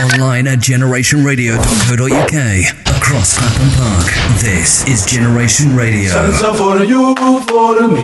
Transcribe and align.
Online 0.00 0.46
at 0.48 0.58
generationradio.co.uk. 0.58 2.34
Across 2.96 3.38
Clapham 3.38 3.70
Park. 3.76 4.06
This 4.40 4.84
is 4.88 5.04
Generation 5.04 5.76
Radio. 5.76 6.10
Salsa 6.10 6.54
for 6.56 6.82
you, 6.82 7.14
for 7.46 7.86
me, 7.88 8.02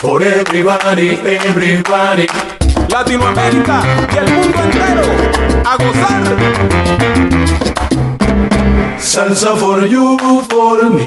for 0.00 0.20
everybody, 0.22 1.10
everybody. 1.38 2.26
Latinoamérica 2.88 3.82
y 4.12 4.16
el 4.18 4.30
mundo 4.30 4.58
entero 4.64 5.02
a 5.64 5.76
gozar. 5.76 6.22
Salsa 8.98 9.54
for 9.56 9.86
you, 9.86 10.18
for 10.50 10.82
me, 10.90 11.06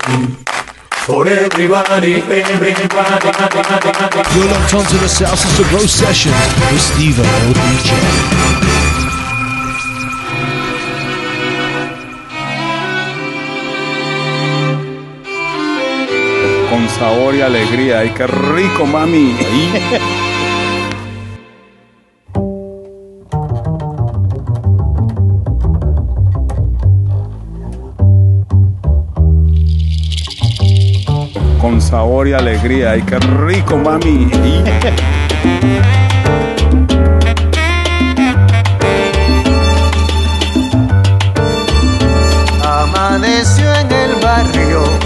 for 1.05 1.28
everybody, 1.28 2.16
everybody. 2.16 3.30
You're 4.36 4.50
locked 4.50 4.73
onto 4.73 4.98
the 4.98 5.07
Salsa 5.07 5.48
Sabro 5.50 5.88
session 5.88 6.32
with 6.71 6.82
Steve 6.82 7.18
LDJ. 7.18 7.89
Con 8.55 8.64
sabor 16.97 17.35
y 17.35 17.41
alegría. 17.41 17.99
¡Ay, 17.99 18.09
qué 18.15 18.25
rico, 18.25 18.85
mami! 18.85 19.35
Con 31.59 31.81
sabor 31.81 32.27
y 32.27 32.33
alegría. 32.33 32.91
¡Ay, 32.91 33.02
qué 33.02 33.19
rico, 33.19 33.77
mami! 33.77 34.30
Amaneció 42.63 43.73
en 43.73 43.91
el 43.91 44.15
barrio 44.21 45.05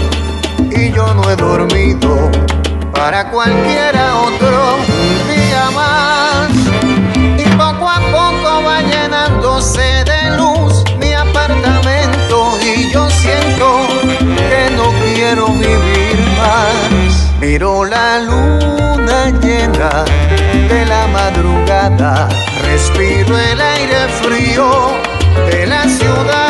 no 1.14 1.30
he 1.30 1.36
dormido 1.36 2.30
para 2.92 3.30
cualquiera 3.30 4.16
otro 4.16 4.76
día 5.32 5.70
más. 5.70 6.50
Y 7.38 7.44
poco 7.56 7.88
a 7.88 8.00
poco 8.12 8.62
va 8.64 8.80
llenándose 8.82 10.04
de 10.04 10.36
luz 10.36 10.84
mi 10.98 11.12
apartamento 11.12 12.58
y 12.60 12.90
yo 12.92 13.08
siento 13.10 13.86
que 14.48 14.70
no 14.76 14.92
quiero 15.14 15.46
vivir 15.48 16.18
más. 16.38 17.30
Miro 17.40 17.84
la 17.84 18.18
luna 18.20 19.30
llena 19.40 20.04
de 20.68 20.86
la 20.86 21.06
madrugada, 21.08 22.28
respiro 22.62 23.36
el 23.38 23.60
aire 23.60 24.08
frío 24.22 24.70
de 25.50 25.66
la 25.66 25.84
ciudad 25.84 26.49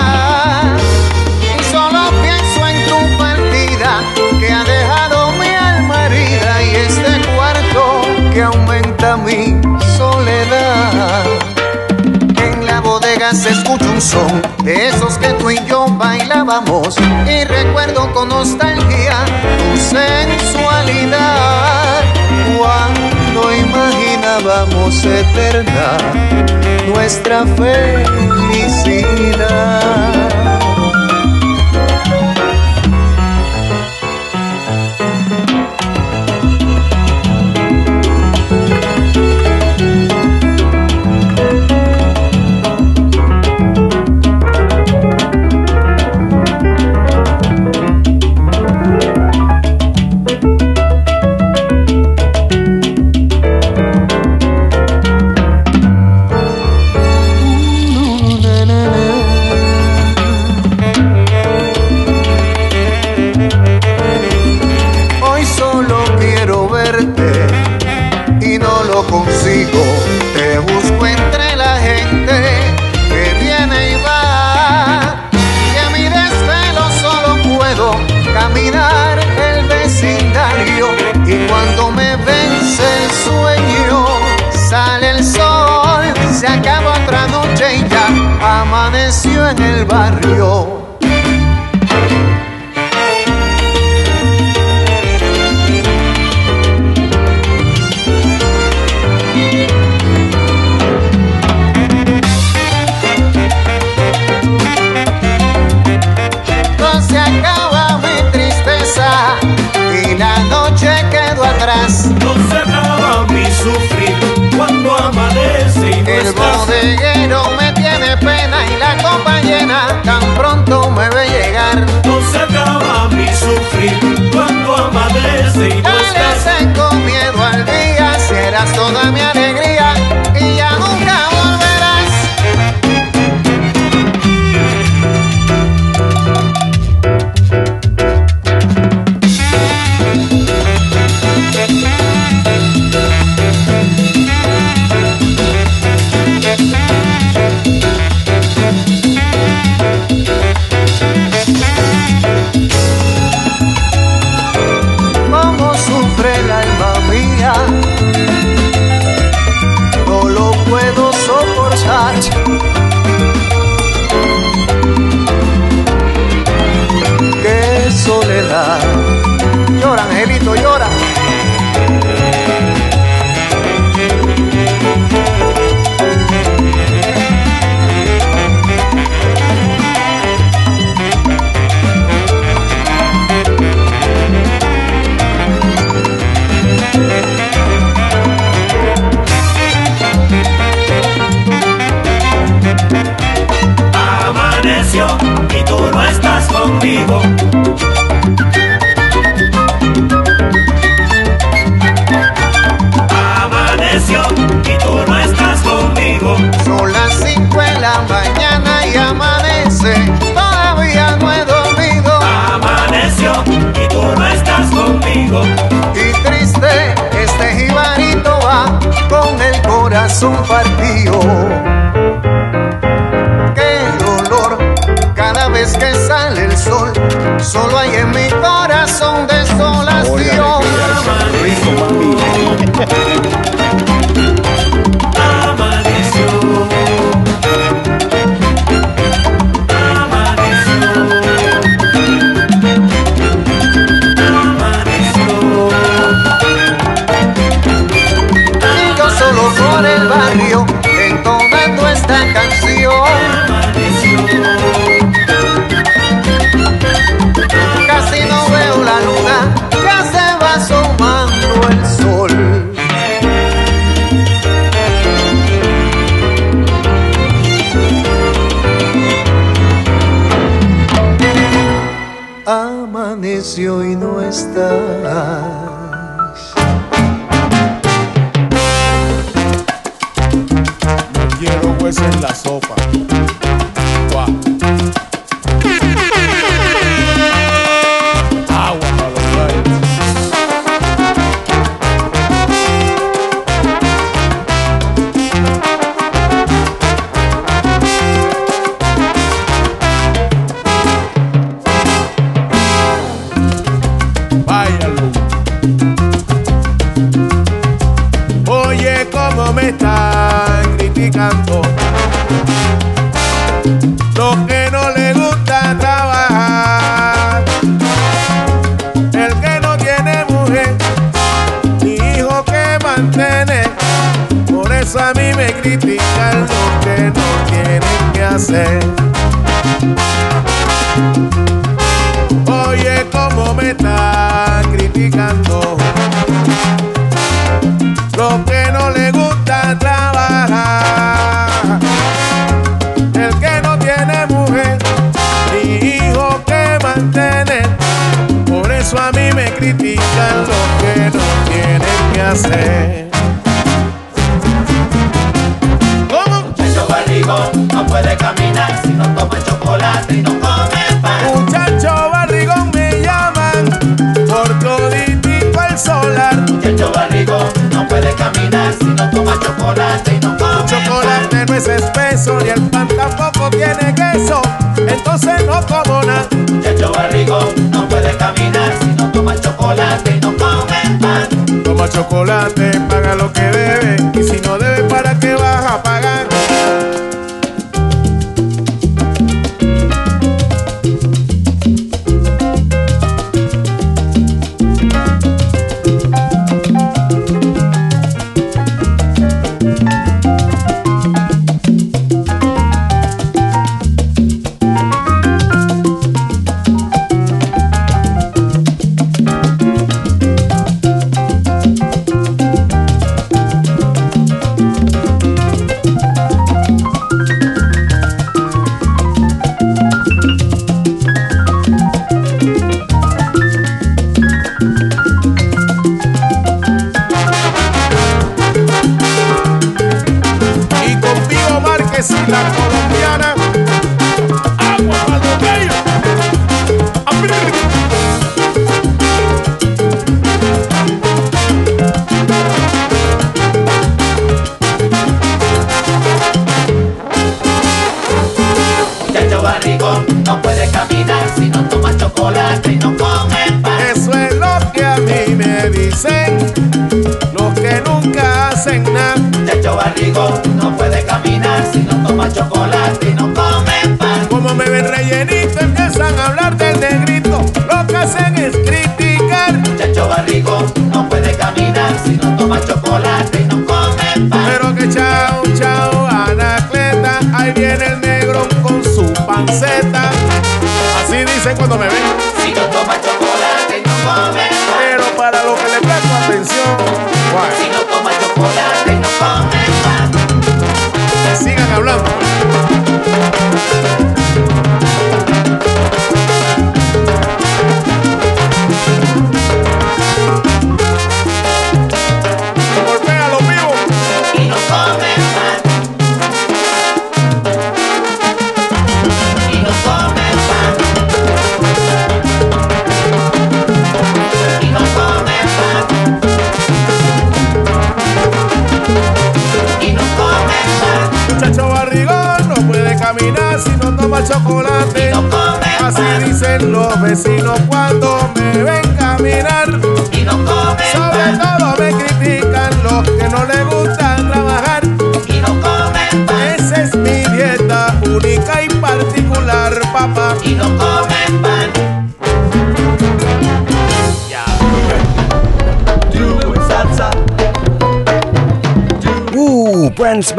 que 8.32 8.42
aumenta 8.42 9.16
mi 9.16 9.56
soledad. 9.96 11.24
En 12.42 12.66
la 12.66 12.80
bodega 12.80 13.32
se 13.32 13.50
escucha 13.50 13.86
un 13.86 14.00
son 14.00 14.42
de 14.64 14.88
esos 14.88 15.18
que 15.18 15.28
tú 15.34 15.50
y 15.50 15.58
yo 15.66 15.86
bailábamos 15.88 16.96
y 17.26 17.44
recuerdo 17.44 18.12
con 18.12 18.28
nostalgia 18.28 19.24
tu 19.58 19.76
sensualidad 19.76 21.20
cuando 22.58 23.54
imaginábamos 23.54 25.04
eterna 25.04 25.98
nuestra 26.86 27.44
felicidad. 27.46 27.90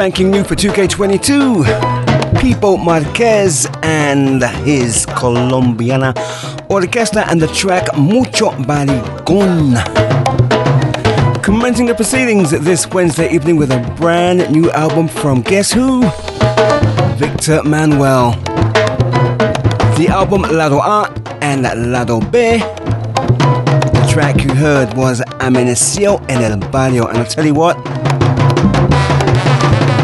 Spanking 0.01 0.31
new 0.31 0.43
for 0.43 0.55
2K22. 0.55 1.63
Pibo 2.39 2.83
Marquez 2.83 3.67
and 3.83 4.43
his 4.65 5.05
Colombiana 5.05 6.15
Orquesta 6.71 7.23
and 7.29 7.39
the 7.39 7.45
track 7.45 7.85
Mucho 7.95 8.49
Barigón. 8.49 9.75
Commencing 11.43 11.85
the 11.85 11.93
proceedings 11.93 12.49
this 12.49 12.87
Wednesday 12.87 13.31
evening 13.31 13.57
with 13.57 13.71
a 13.71 13.79
brand 13.99 14.49
new 14.51 14.71
album 14.71 15.07
from 15.07 15.43
guess 15.43 15.71
who? 15.71 16.01
Victor 17.17 17.61
Manuelle. 17.61 18.31
The 19.97 20.07
album 20.09 20.41
Lado 20.41 20.79
A 20.79 21.13
and 21.43 21.91
Lado 21.91 22.19
B 22.19 22.59
the 24.01 24.07
track 24.11 24.43
you 24.43 24.53
heard 24.53 24.93
was 24.95 25.21
Amaneció 25.39 26.23
en 26.29 26.41
el 26.41 26.57
Barrio, 26.71 27.07
and 27.07 27.19
I'll 27.19 27.25
tell 27.25 27.45
you 27.45 27.53
what, 27.53 27.77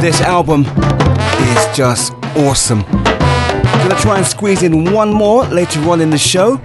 this 0.01 0.21
album 0.21 0.61
is 0.61 1.75
just 1.77 2.13
awesome. 2.35 2.81
Gonna 2.81 3.95
try 3.99 4.17
and 4.17 4.25
squeeze 4.25 4.61
in 4.61 4.91
one 4.93 5.11
more 5.11 5.45
later 5.45 5.79
on 5.89 6.01
in 6.01 6.09
the 6.09 6.17
show. 6.17 6.59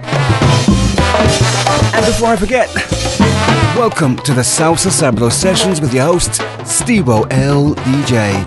And 1.95 2.05
before 2.05 2.29
I 2.29 2.35
forget, 2.35 2.73
welcome 3.75 4.17
to 4.17 4.33
the 4.33 4.41
Salsa 4.41 4.91
Sabro 4.91 5.31
sessions 5.31 5.81
with 5.81 5.93
your 5.93 6.05
host, 6.05 6.41
Stevo 6.63 7.25
L. 7.31 7.75
DJ. 7.75 8.45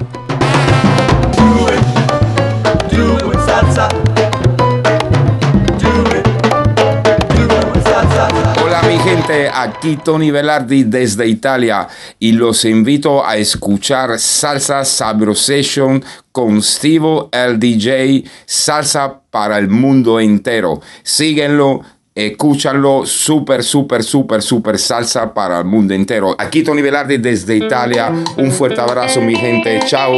Hola 8.62 8.82
mi 8.82 8.98
gente, 8.98 9.48
aquí 9.48 9.96
Tony 9.96 10.30
Velardi 10.30 10.84
desde 10.84 11.26
Italia 11.26 11.88
y 12.18 12.32
los 12.32 12.64
invito 12.64 13.24
a 13.26 13.36
escuchar 13.36 14.18
Salsa 14.18 14.84
Sabro 14.84 15.34
Session 15.34 16.02
con 16.32 16.62
Stevo 16.62 17.28
el 17.32 17.58
DJ, 17.58 18.24
salsa 18.44 19.20
para 19.30 19.58
el 19.58 19.68
mundo 19.68 20.20
entero. 20.20 20.80
Síguenlo, 21.02 21.80
escúchanlo, 22.14 23.04
súper, 23.06 23.62
súper, 23.62 24.02
súper, 24.02 24.42
súper 24.42 24.78
salsa 24.78 25.32
para 25.32 25.58
el 25.58 25.64
mundo 25.64 25.94
entero. 25.94 26.34
Aquí 26.38 26.62
Tony 26.62 26.82
Velardi 26.82 27.18
desde 27.18 27.56
Italia, 27.56 28.12
un 28.36 28.50
fuerte 28.50 28.80
abrazo 28.80 29.20
mi 29.20 29.36
gente, 29.36 29.80
chao. 29.86 30.12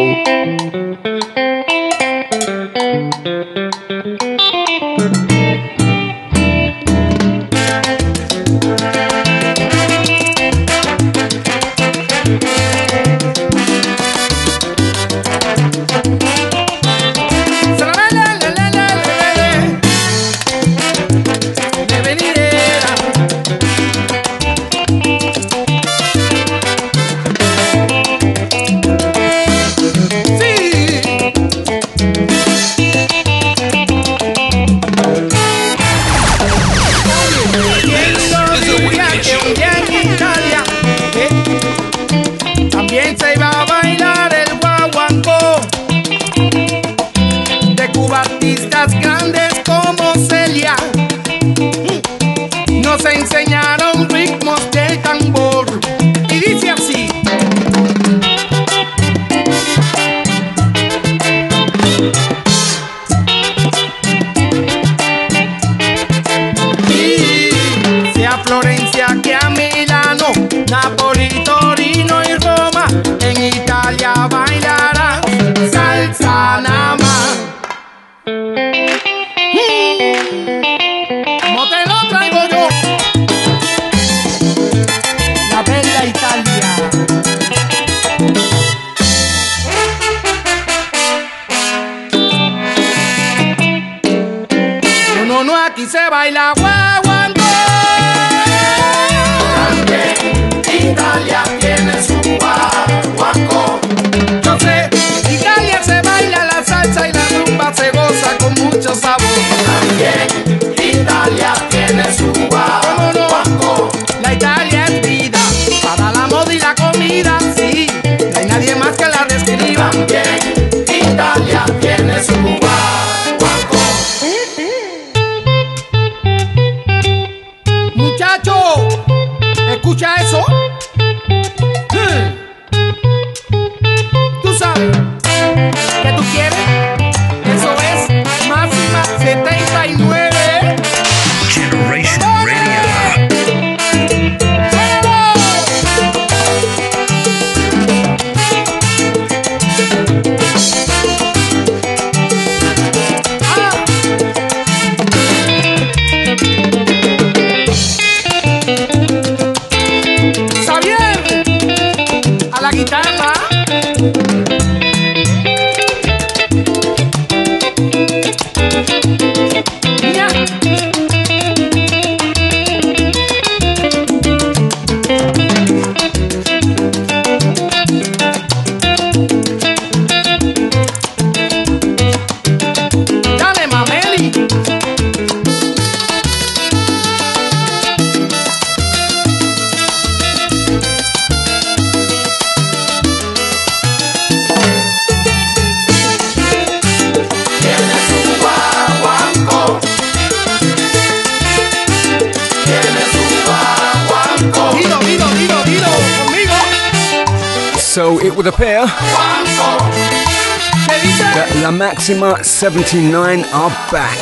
79 212.58 213.44
are 213.52 213.70
back. 213.92 214.18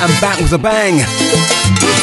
And 0.00 0.10
back 0.22 0.38
with 0.40 0.54
a 0.54 0.58
bang. 0.58 1.04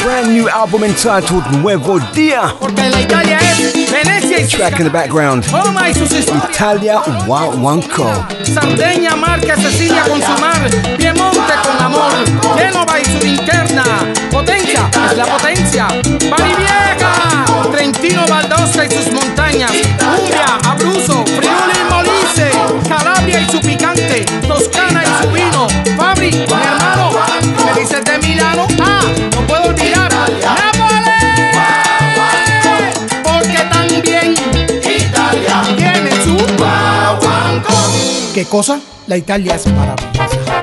Brand 0.04 0.32
new 0.32 0.48
album 0.48 0.84
entitled 0.84 1.42
Nuevo 1.60 1.98
Dia. 2.14 2.54
Porque 2.60 2.88
la 2.88 3.00
Italia 3.00 3.36
es 3.40 3.90
Venecia 3.90 4.38
y 4.38 4.44
sus 4.44 4.52
Track 4.52 4.78
in 4.78 4.84
the 4.84 4.90
background. 4.90 5.44
Roma 5.50 5.90
y 5.90 5.94
sus 5.94 6.12
historias. 6.12 6.54
Italia 6.54 7.00
Wawanko. 7.26 8.06
Sardeña, 8.44 9.16
Marca, 9.16 9.56
Cecilia 9.56 10.04
con 10.04 10.22
su 10.22 10.40
mar, 10.40 10.70
Piemonte 10.96 11.54
con 11.64 11.84
amor, 11.84 12.12
Génova 12.56 13.00
y 13.00 13.04
su 13.04 13.18
linterna, 13.18 13.82
Potencia 14.30 14.88
la 15.16 15.26
potencia, 15.26 15.88
Barivieja, 16.30 17.44
Trentino, 17.72 18.24
Valdosta 18.28 18.84
y 18.84 18.90
sus 18.90 19.12
montañas, 19.12 19.72
Umbria, 20.00 20.58
Abruzzo, 20.64 21.24
Friuli 21.26 21.77
Molise, 22.38 22.88
Calabria 22.88 23.40
y 23.40 23.50
su 23.50 23.60
picante, 23.60 24.24
Toscana 24.46 25.02
y 25.02 25.22
su 25.22 25.30
vino, 25.32 25.68
Fabri, 25.96 26.30
mi 26.30 26.42
hermano, 26.42 27.10
me 27.66 27.80
dices 27.80 28.04
de 28.04 28.18
Milano, 28.18 28.66
ah, 28.80 29.00
no 29.34 29.40
puedo 29.46 29.64
olvidar, 29.64 30.10
Nápoles, 30.12 31.08
porque 33.22 33.58
también 33.70 34.34
Italia 34.82 35.62
tiene 35.76 36.10
su 36.22 36.36
¿Qué 38.34 38.44
cosa? 38.44 38.80
La 39.06 39.16
Italia 39.16 39.54
es 39.56 39.66
maravillosa. 39.66 40.62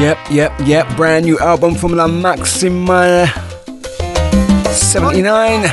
Yep, 0.00 0.18
yep, 0.30 0.52
yep. 0.66 0.96
Brand 0.96 1.24
new 1.24 1.38
album 1.38 1.76
from 1.76 1.94
La 1.94 2.08
Maxima 2.08 3.32
79. 4.72 5.70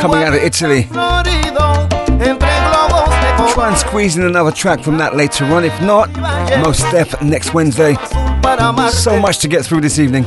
Coming 0.00 0.22
out 0.22 0.34
of 0.34 0.42
Italy. 0.42 0.84
Try 3.52 3.68
and 3.68 3.76
squeeze 3.76 4.16
in 4.16 4.24
another 4.24 4.52
track 4.52 4.80
from 4.82 4.98
that 4.98 5.16
later 5.16 5.44
on. 5.46 5.64
If 5.64 5.80
not, 5.82 6.10
most 6.62 6.80
def 6.90 7.20
next 7.22 7.52
Wednesday. 7.54 7.96
So 8.90 9.18
much 9.20 9.38
to 9.38 9.48
get 9.48 9.64
through 9.64 9.80
this 9.80 9.98
evening. 9.98 10.24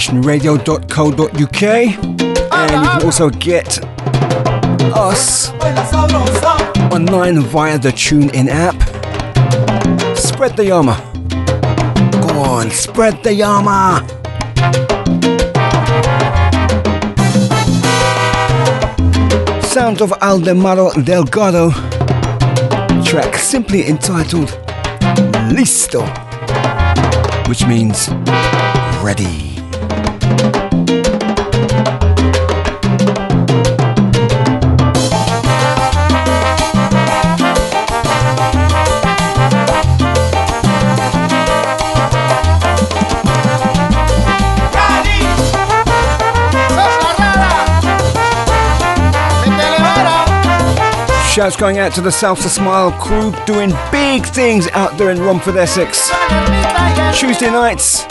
www.generationradio.co.uk 0.00 1.62
and 2.52 2.70
you 2.70 2.90
can 2.90 3.04
also 3.04 3.30
get 3.30 3.78
us 4.96 5.50
online 6.92 7.40
via 7.42 7.78
the 7.78 7.90
TuneIn 7.90 8.48
app. 8.48 8.76
Spread 10.16 10.56
the 10.56 10.66
yama. 10.66 10.96
Go 12.26 12.40
on, 12.40 12.70
spread 12.70 13.22
the 13.22 13.34
yama. 13.34 14.04
Sound 19.62 20.00
of 20.02 20.10
Aldemaro 20.20 21.04
Delgado. 21.04 21.70
Track 23.04 23.34
simply 23.36 23.86
entitled 23.86 24.48
Listo, 25.52 26.02
which 27.48 27.66
means 27.66 28.08
ready. 29.02 29.49
Shouts 51.30 51.54
going 51.54 51.78
out 51.78 51.94
to 51.94 52.00
the 52.00 52.10
Salsa 52.10 52.48
Smile 52.48 52.90
crew 52.90 53.32
doing 53.46 53.70
big 53.92 54.26
things 54.26 54.66
out 54.72 54.98
there 54.98 55.10
in 55.10 55.20
Romford, 55.20 55.56
Essex. 55.56 56.10
Tuesday 57.16 57.50
nights 57.52 58.04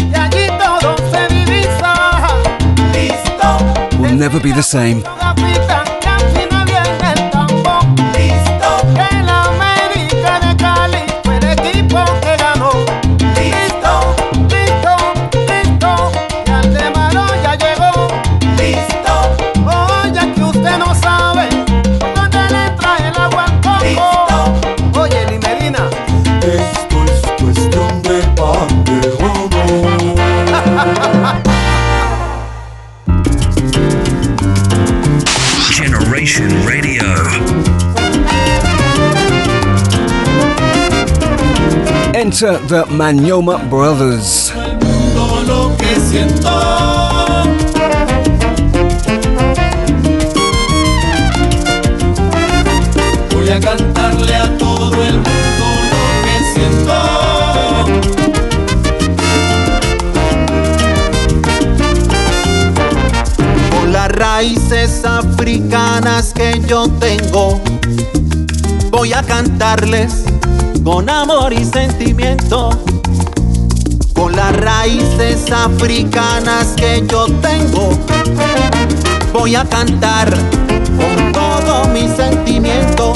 will 4.00 4.16
never 4.16 4.40
be 4.40 4.54
the 4.54 4.64
same. 4.64 5.04
To 42.40 42.58
the 42.70 42.86
Manyoma 42.86 43.58
Brothers. 43.70 44.54
Lo 45.46 45.76
que 45.76 46.00
siento. 46.00 46.50
Voy 53.36 53.50
a 53.50 53.60
cantarle 53.60 54.36
a 54.36 54.58
todo 54.58 55.04
el 55.04 55.16
mundo 55.16 55.66
lo 55.92 56.02
que 56.24 56.40
siento. 56.54 56.96
Con 63.70 63.92
las 63.92 64.10
raíces 64.14 65.04
africanas 65.04 66.32
que 66.34 66.62
yo 66.66 66.88
tengo, 67.02 67.60
voy 68.92 69.12
a 69.12 69.24
cantarles 69.24 70.24
con 70.84 71.10
amor 71.10 71.54
y 71.54 71.66
sentimiento. 71.66 72.70
Con 74.14 74.36
las 74.36 74.56
raíces 74.58 75.52
africanas 75.52 76.74
que 76.76 77.04
yo 77.08 77.26
tengo, 77.42 77.98
voy 79.34 79.56
a 79.56 79.66
cantar 79.66 80.30
con 80.98 81.32
todo 81.32 81.86
mi 81.94 82.08
sentimiento. 82.08 83.14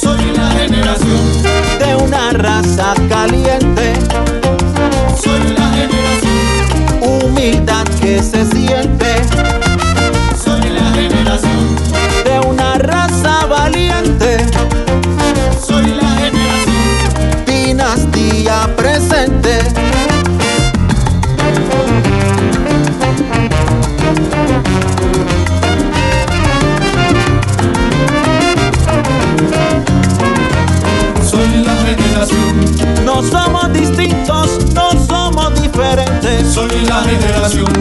Soy 0.00 0.32
la 0.34 0.50
generación, 0.50 1.20
de 1.78 1.96
una 1.96 2.30
raza 2.32 2.94
caliente, 3.08 3.94
soy 5.22 5.54
la 5.56 5.68
generación, 5.70 7.02
humildad 7.02 7.84
que 8.00 8.22
se 8.22 8.46
siente, 8.46 9.22
soy 10.42 10.70
la 10.70 10.90
generación, 10.92 11.76
presente. 18.68 19.58
soy 31.28 31.64
la 31.64 31.76
generación, 31.76 33.04
No 33.04 33.22
somos 33.22 33.72
distintos, 33.72 34.58
no 34.74 34.90
somos 35.06 35.60
diferentes. 35.60 36.52
soy 36.52 36.80
la 36.86 37.02
generación, 37.02 37.72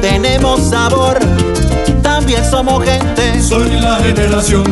Tenemos 0.00 0.68
sabor, 0.70 1.18
también 2.02 2.44
somos 2.50 2.84
gente. 2.84 3.42
soy 3.42 3.70
la 3.80 3.96
generación, 3.96 4.64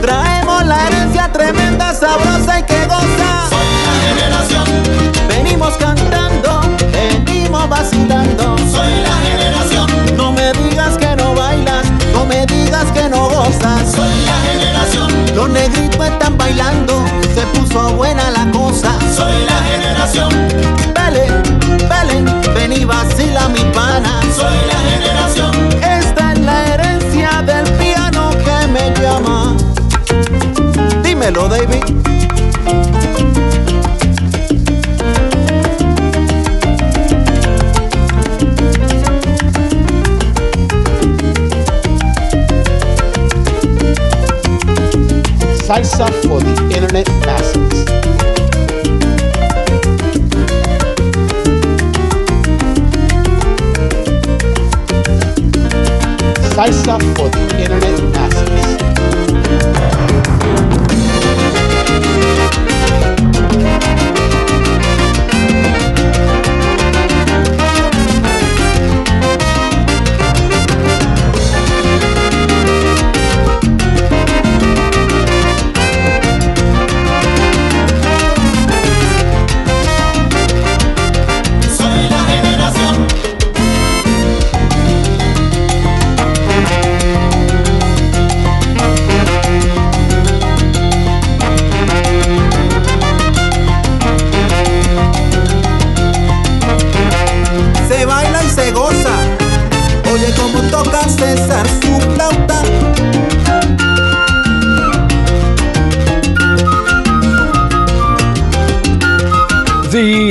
Traemos 0.00 0.64
la 0.66 0.86
herencia 0.86 1.30
tremenda, 1.32 1.94
sabrosa 1.94 2.60
y 2.60 2.62
que 2.64 2.86
goza. 2.86 3.63
Generación, 4.08 4.64
Venimos 5.28 5.74
cantando, 5.78 6.60
venimos 6.92 7.68
vacilando. 7.68 8.56
soy 8.70 8.92
la 9.08 9.16
generación, 9.26 9.86
No 10.16 10.32
me 10.32 10.52
digas 10.52 10.96
que 10.98 11.16
no 11.16 11.34
bailas, 11.34 11.84
no 12.12 12.24
me 12.26 12.46
digas 12.46 12.86
que 12.92 13.08
no 13.08 13.28
gozas. 13.28 13.82
soy 13.94 14.14
la 14.30 14.36
generación, 14.48 15.08
Los 15.34 15.48
negritos 15.50 16.06
están 16.06 16.36
bailando, 16.36 17.04
se 17.34 17.42
puso 17.58 17.92
buena 17.94 18.30
la 18.30 18.50
cosa. 18.52 18.92
soy 19.16 19.32
la 19.50 19.58
generación, 19.70 20.28
Vele, 20.94 21.26
vele, 21.90 22.22
ven 22.54 22.72
y 22.72 22.84
vacila 22.84 23.48
mi 23.48 23.60
pana. 23.72 24.20
soy 24.34 24.56
la 24.72 24.78
generación, 24.90 25.52
Esta 25.82 26.32
es 26.32 26.38
la 26.40 26.66
herencia 26.74 27.42
del 27.42 27.64
piano 27.78 28.30
que 28.44 28.66
me 28.68 28.92
llama. 29.00 29.54
Dímelo, 31.02 31.48
David. 31.48 32.03
Salsa 45.64 46.06
for 46.20 46.40
the 46.40 46.52
internet 46.74 47.08
masses. 47.24 47.84
Salsa 56.54 56.98
for 57.16 57.28
the 57.30 57.40
internet 57.62 57.98
masses. 58.12 58.74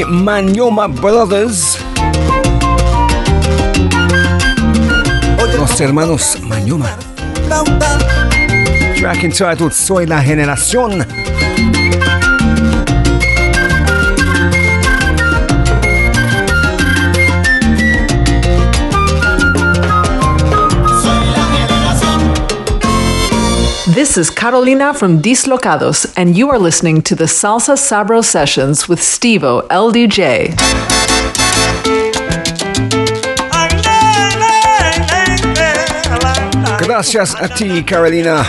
Manyoma 0.07 0.87
Brothers. 0.87 1.77
Los 5.57 5.79
hermanos 5.79 6.37
Manyoma. 6.43 6.89
Track 8.95 9.23
entitled 9.23 9.71
Soy 9.71 10.05
la 10.05 10.21
Generación. 10.21 11.05
This 23.85 24.17
is 24.17 24.29
Carolina 24.29 24.93
from 24.93 25.21
Dislocados, 25.21 26.13
and 26.15 26.37
you 26.37 26.49
are 26.49 26.57
listening 26.57 27.01
to 27.01 27.15
the 27.15 27.25
Salsa 27.25 27.75
Sabro 27.75 28.23
Sessions 28.23 28.87
with 28.87 28.99
Stevo 28.99 29.67
LDJ. 29.67 30.55
Gracias 36.79 37.35
a 37.41 37.49
ti, 37.49 37.83
Carolina. 37.83 38.45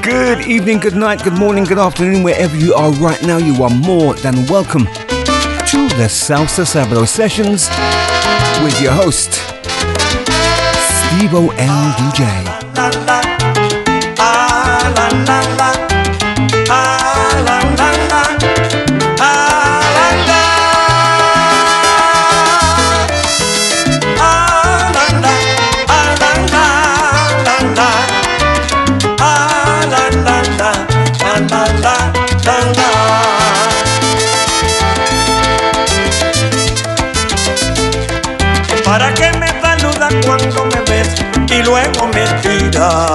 Good 0.00 0.46
evening, 0.46 0.78
good 0.78 0.96
night, 0.96 1.22
good 1.22 1.38
morning, 1.38 1.64
good 1.64 1.78
afternoon, 1.78 2.22
wherever 2.22 2.56
you 2.56 2.72
are 2.72 2.90
right 2.92 3.22
now. 3.22 3.36
You 3.36 3.62
are 3.62 3.70
more 3.70 4.14
than 4.14 4.46
welcome 4.46 4.86
to 4.86 5.88
the 5.98 6.08
Salsa 6.08 6.64
Sabro 6.64 7.06
Sessions 7.06 7.68
with 8.64 8.80
your 8.80 8.92
host, 8.92 9.32
Stevo 10.88 11.50
LDJ. 11.58 13.17
¿Para 38.84 39.14
qué 39.14 39.30
me 39.38 39.48
saludas 39.60 40.12
cuando 40.26 40.64
me 40.64 40.80
ves 40.90 41.08
y 41.50 41.62
luego 41.62 42.08
me 42.08 42.24
tiras? 42.42 43.07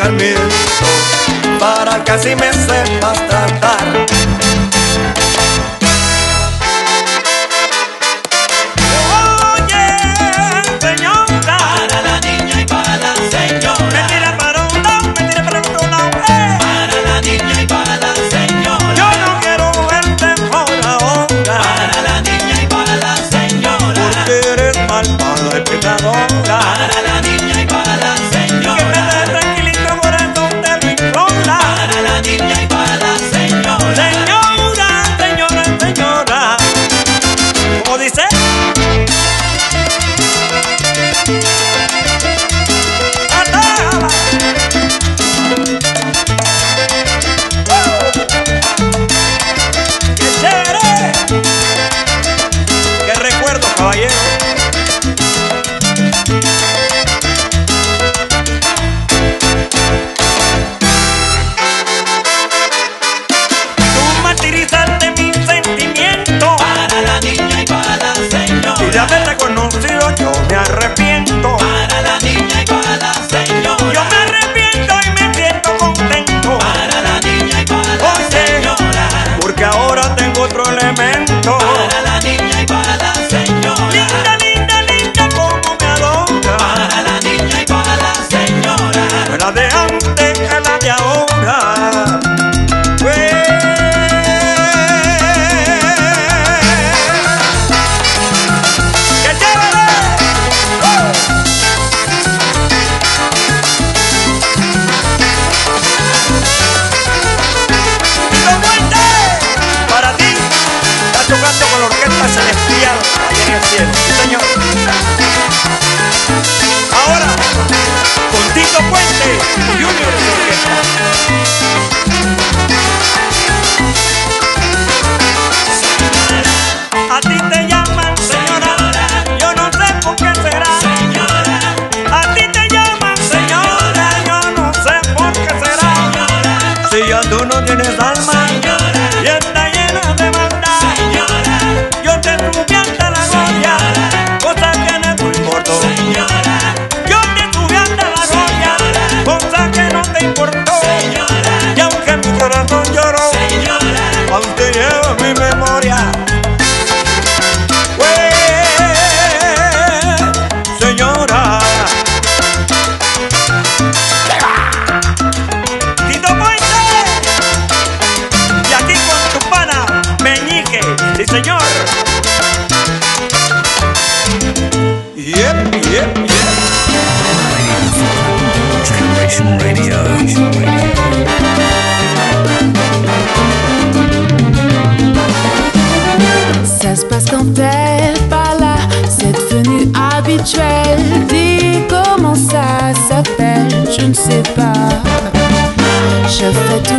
Escarmiento 0.00 0.40
para 1.58 2.02
que 2.02 2.12
así 2.12 2.34
me 2.34 2.52
sepas 2.52 3.28
tratar. 3.28 4.09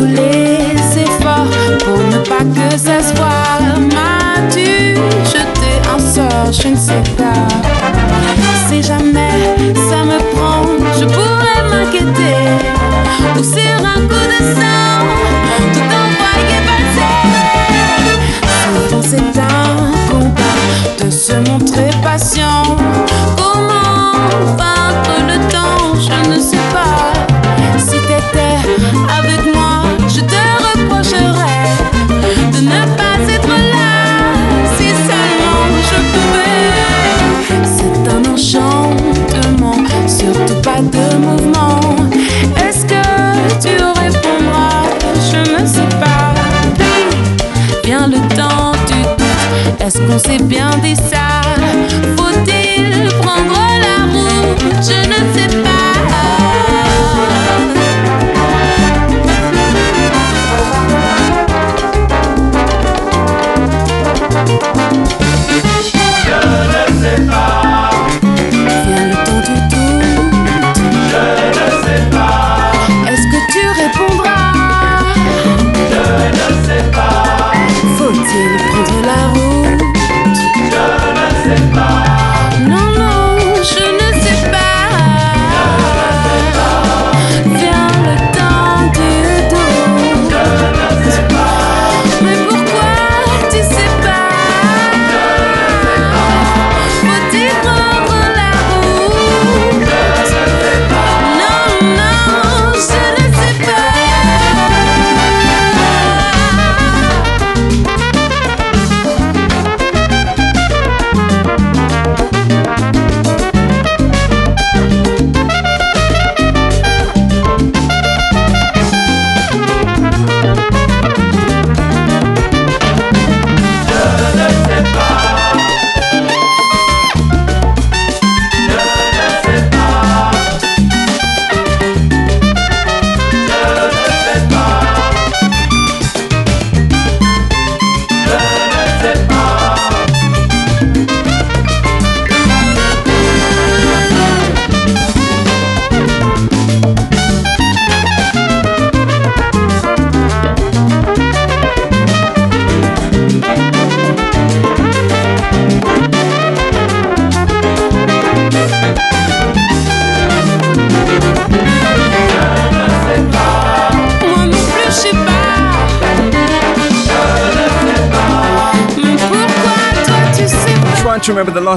hablé 0.01 0.30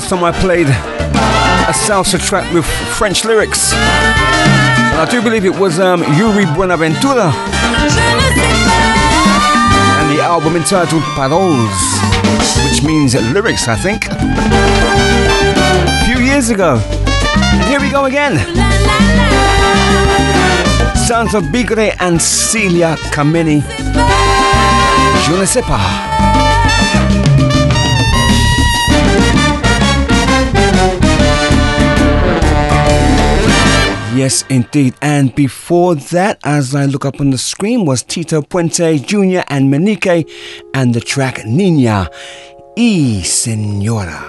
last 0.04 0.10
time 0.10 0.24
I 0.24 0.32
played 0.32 0.66
a 0.66 1.72
salsa 1.72 2.18
track 2.20 2.52
with 2.52 2.66
French 2.66 3.24
lyrics. 3.24 3.72
And 3.72 5.00
I 5.00 5.08
do 5.10 5.22
believe 5.22 5.46
it 5.46 5.58
was 5.58 5.80
um, 5.80 6.02
Yuri 6.18 6.44
Buenaventura. 6.44 7.32
And 10.00 10.10
the 10.10 10.20
album 10.22 10.56
entitled 10.56 11.02
Paroles, 11.14 11.72
which 12.68 12.82
means 12.82 13.14
lyrics, 13.32 13.66
I 13.66 13.76
think. 13.76 14.06
A 14.10 16.04
few 16.04 16.22
years 16.22 16.50
ago. 16.50 16.82
And 16.84 17.64
here 17.64 17.80
we 17.80 17.88
go 17.88 18.04
again. 18.04 18.36
Sounds 21.08 21.34
of 21.34 21.44
Bigre 21.44 21.96
and 22.00 22.20
Celia 22.20 22.96
Kameni. 23.10 23.62
Je 25.24 25.32
ne 25.38 25.46
sais 25.46 25.62
pas. 25.62 26.13
Yes, 34.14 34.44
indeed. 34.48 34.94
And 35.02 35.34
before 35.34 35.96
that, 35.96 36.38
as 36.44 36.72
I 36.72 36.86
look 36.86 37.04
up 37.04 37.20
on 37.20 37.30
the 37.30 37.38
screen, 37.38 37.84
was 37.84 38.04
Tito 38.04 38.42
Puente 38.42 39.04
Jr. 39.04 39.42
and 39.48 39.72
Manique 39.72 40.30
and 40.72 40.94
the 40.94 41.00
track 41.00 41.44
Nina 41.44 42.08
y 42.76 43.22
Senora. 43.24 44.24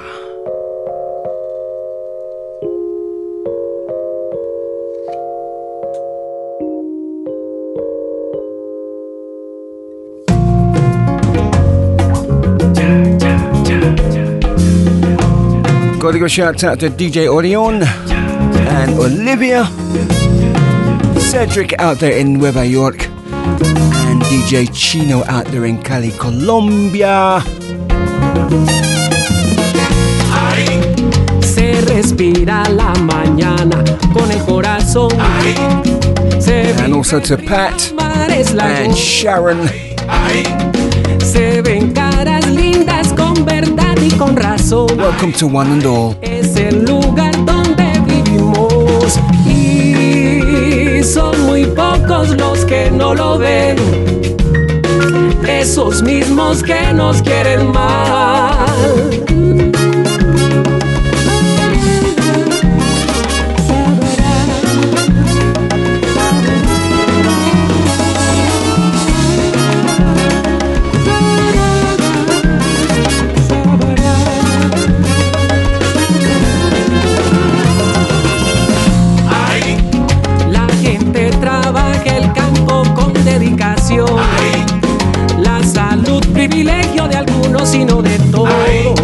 Gotta 15.99 16.17
go 16.17 16.27
shout 16.27 16.63
out 16.63 16.79
to 16.79 16.89
DJ 16.89 17.27
Orion 17.27 18.24
and 18.67 18.93
Olivia, 18.97 19.65
Cedric 21.19 21.73
out 21.79 21.99
there 21.99 22.17
in 22.17 22.33
Nueva 22.33 22.65
York, 22.65 23.07
and 23.07 24.21
DJ 24.23 24.69
Chino 24.73 25.23
out 25.25 25.45
there 25.47 25.65
in 25.65 25.81
Cali, 25.81 26.11
Colombia. 26.11 27.43
Se 31.41 31.81
respira 31.81 32.63
la 32.69 32.93
mañana 32.95 33.83
con 34.13 34.31
el 34.31 34.39
corazón. 34.45 35.11
Se 36.39 36.73
And 36.83 36.93
also 36.93 37.19
to 37.19 37.37
Pat 37.37 37.91
and. 37.97 38.95
Sharon. 38.95 39.69
Se 41.19 41.61
ven 41.61 41.91
caras 41.93 42.47
lindas 42.47 43.13
con 43.13 43.45
verdad 43.45 43.97
y 44.01 44.11
con 44.11 44.35
razón. 44.35 44.87
Welcome 44.97 45.33
to 45.33 45.47
one 45.47 45.71
and 45.71 45.85
all. 45.85 46.15
Y 49.45 51.03
son 51.03 51.41
muy 51.45 51.65
pocos 51.65 52.29
los 52.37 52.65
que 52.65 52.89
no 52.91 53.13
lo 53.13 53.37
ven. 53.37 53.77
Esos 55.47 56.01
mismos 56.01 56.63
que 56.63 56.93
nos 56.93 57.21
quieren 57.21 57.71
mal. 57.71 59.44
De 87.75 87.81
algunos 87.81 87.81
y 87.81 87.85
no 87.85 88.01
de 88.01 88.17
todos. 88.31 88.99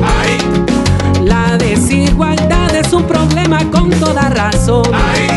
La 1.23 1.57
desigualdad 1.57 2.73
es 2.75 2.93
un 2.93 3.03
problema 3.03 3.59
con 3.69 3.89
toda 3.89 4.29
razón. 4.29 4.83
Esta 5.15 5.30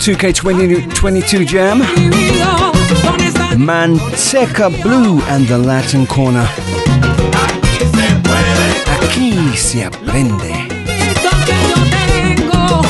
2K22 0.00 1.44
jam. 1.44 1.82
Manteca 3.58 4.70
Blue 4.82 5.20
and 5.28 5.46
the 5.46 5.58
Latin 5.58 6.06
Corner. 6.06 6.48
Aquí 9.02 9.54
se 9.56 9.84
aprende. 9.84 10.68
Lo 11.22 11.30
que 11.44 11.56
yo 11.68 11.78
tengo 11.90 12.80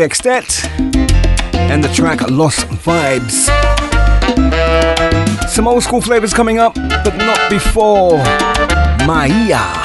Sextet 0.00 0.64
and 1.52 1.84
the 1.84 1.92
track 1.92 2.22
Lost 2.30 2.66
Vibes. 2.68 3.50
Some 5.46 5.68
old 5.68 5.82
school 5.82 6.00
flavors 6.00 6.32
coming 6.32 6.58
up, 6.58 6.74
but 6.74 7.14
not 7.18 7.50
before 7.50 8.16
Maya. 9.06 9.79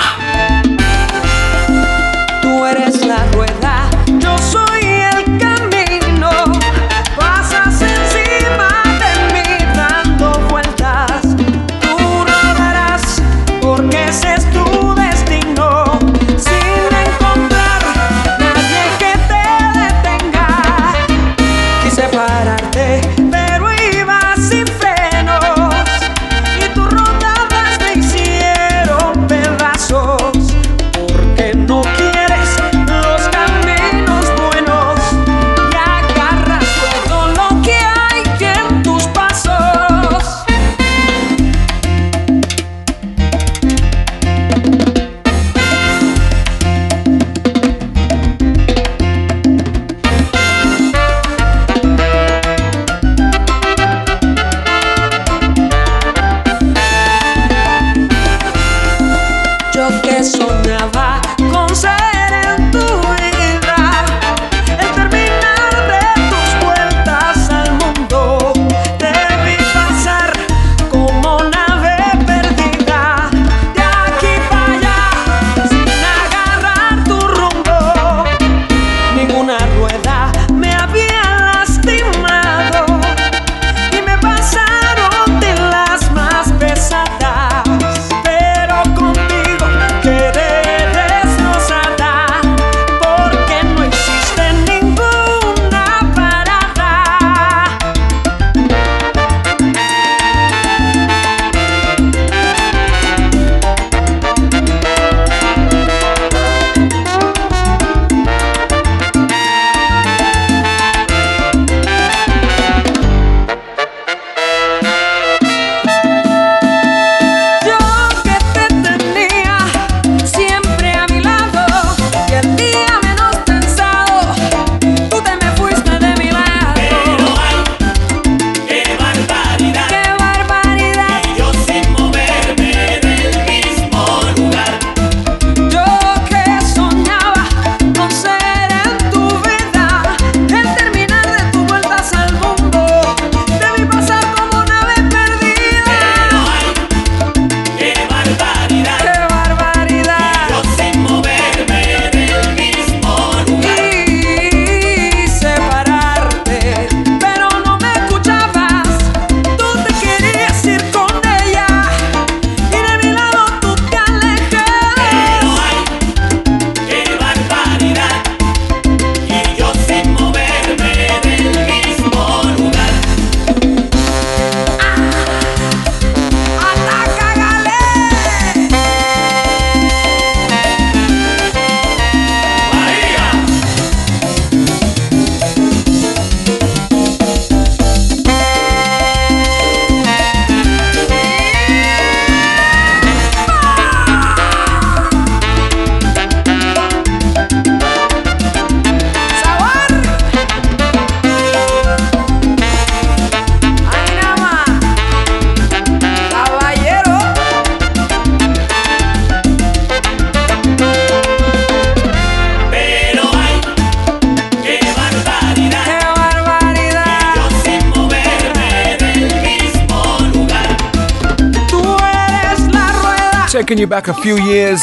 back 224.06 224.18
a 224.18 224.22
few 224.22 224.38
years. 224.38 224.82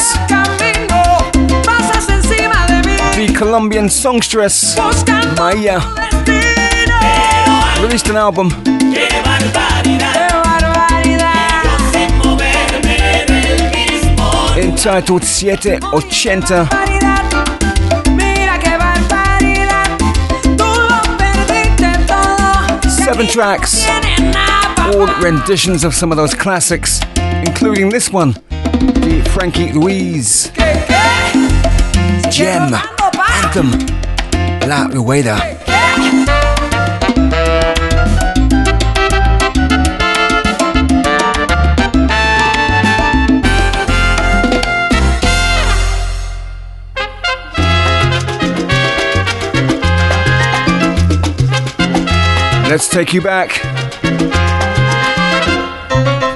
The 3.15 3.33
Colombian 3.37 3.89
songstress 3.89 4.75
Maya 5.37 5.79
released 7.81 8.07
an 8.09 8.17
album. 8.17 8.51
Entitled 14.57 15.23
Siete 15.23 15.79
Ochenta. 15.93 16.67
Seven 22.89 23.27
tracks, 23.27 23.87
all 24.79 25.05
renditions 25.21 25.83
of 25.83 25.93
some 25.93 26.11
of 26.11 26.17
those 26.17 26.33
classics, 26.33 26.99
including 27.45 27.89
this 27.89 28.09
one 28.09 28.35
the 28.73 29.21
Frankie 29.33 29.71
Ruiz 29.71 30.51
Gem 32.29 32.73
Anthem 33.43 33.71
La 34.67 34.87
Rueda. 34.87 35.37
Let's 52.69 52.89
take 52.89 53.13
you 53.13 53.21
back. 53.21 53.51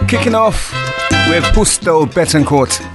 Kicking 0.07 0.35
off 0.35 0.86
with 1.29 1.43
Justo 1.53 2.05
Betancourt. 2.05 2.86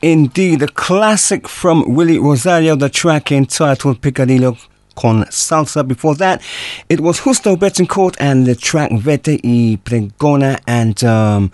Indeed. 0.00 0.60
The 0.60 0.68
classic 0.68 1.48
from 1.48 1.94
Willie 1.94 2.18
Rosario, 2.18 2.76
the 2.76 2.88
track 2.88 3.32
entitled 3.32 4.00
Picadillo 4.00 4.56
con 4.94 5.24
Salsa. 5.24 5.86
Before 5.86 6.14
that, 6.16 6.42
it 6.88 7.00
was 7.00 7.20
Justo 7.20 7.56
Betancourt 7.56 8.16
and 8.20 8.46
the 8.46 8.54
track 8.54 8.92
Vete 8.92 9.40
y 9.42 9.78
Pregona. 9.84 10.60
And, 10.66 11.02
um, 11.02 11.50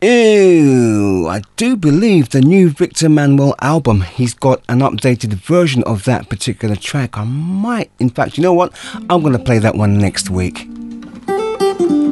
ew, 0.00 1.28
I 1.28 1.42
do 1.56 1.76
believe 1.76 2.30
the 2.30 2.40
new 2.40 2.70
Victor 2.70 3.10
Manuelle 3.10 3.54
album, 3.60 4.02
he's 4.02 4.32
got 4.32 4.62
an 4.68 4.80
updated 4.80 5.34
version 5.34 5.82
of 5.84 6.04
that 6.04 6.30
particular 6.30 6.76
track. 6.76 7.18
I 7.18 7.24
might, 7.24 7.90
in 7.98 8.08
fact, 8.08 8.38
you 8.38 8.42
know 8.42 8.54
what? 8.54 8.74
I'm 9.10 9.20
going 9.20 9.34
to 9.34 9.38
play 9.38 9.58
that 9.58 9.74
one 9.74 9.98
next 9.98 10.30
week. 10.30 10.66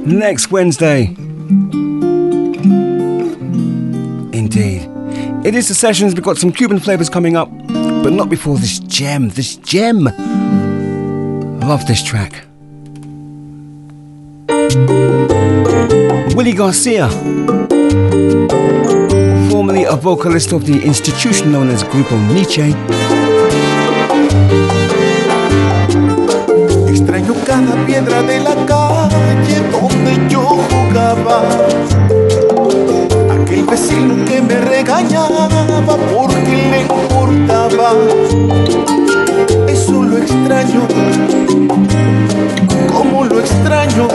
Next 0.06 0.50
Wednesday. 0.50 1.14
Indeed. 4.32 4.97
It 5.44 5.54
is 5.54 5.68
the 5.68 5.74
sessions. 5.74 6.14
We've 6.14 6.24
got 6.24 6.36
some 6.36 6.52
Cuban 6.52 6.80
flavors 6.80 7.08
coming 7.08 7.36
up, 7.36 7.48
but 7.68 8.12
not 8.12 8.28
before 8.28 8.58
this 8.58 8.80
gem. 8.80 9.28
This 9.30 9.56
gem. 9.56 10.04
Love 11.60 11.86
this 11.86 12.02
track. 12.02 12.44
Willie 16.34 16.52
Garcia, 16.52 17.08
formerly 19.50 19.84
a 19.84 19.96
vocalist 19.96 20.52
of 20.52 20.66
the 20.66 20.82
institution 20.84 21.52
known 21.52 21.68
as 21.68 21.82
Grupo 21.84 22.16
Niche. 22.32 22.74
Extraño 26.88 27.34
cada 27.44 27.86
piedra 27.86 28.22
de 28.22 28.40
la 28.40 28.54
calle 28.66 29.60
donde 29.70 30.32
yo 30.32 30.42
jugaba. 30.70 32.27
Aquel 33.58 33.70
vecino 33.70 34.24
que 34.24 34.40
me 34.40 34.54
regañaba 34.54 35.48
porque 36.14 36.68
le 36.70 36.82
importaba. 36.82 37.90
Eso 39.66 40.04
lo 40.04 40.18
extraño, 40.18 40.86
como 42.92 43.24
lo 43.24 43.40
extraño. 43.40 44.06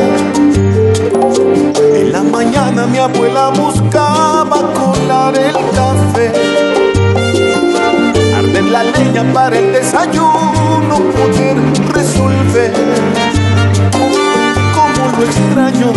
En 1.94 2.14
la 2.14 2.24
mañana 2.24 2.88
mi 2.88 3.00
abuela 3.00 3.50
buscaba 3.50 4.62
colar 4.74 5.36
el 5.36 5.56
café. 5.76 6.32
Arder 8.38 8.64
la 8.64 8.84
leña 8.86 9.24
para 9.34 9.60
el 9.60 9.74
desayuno, 9.74 11.00
poder 11.18 11.58
resolver. 11.92 12.72
Como 14.74 15.18
lo 15.18 15.24
extraño, 15.26 15.92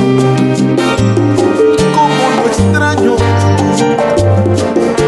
extraño, 2.47 3.17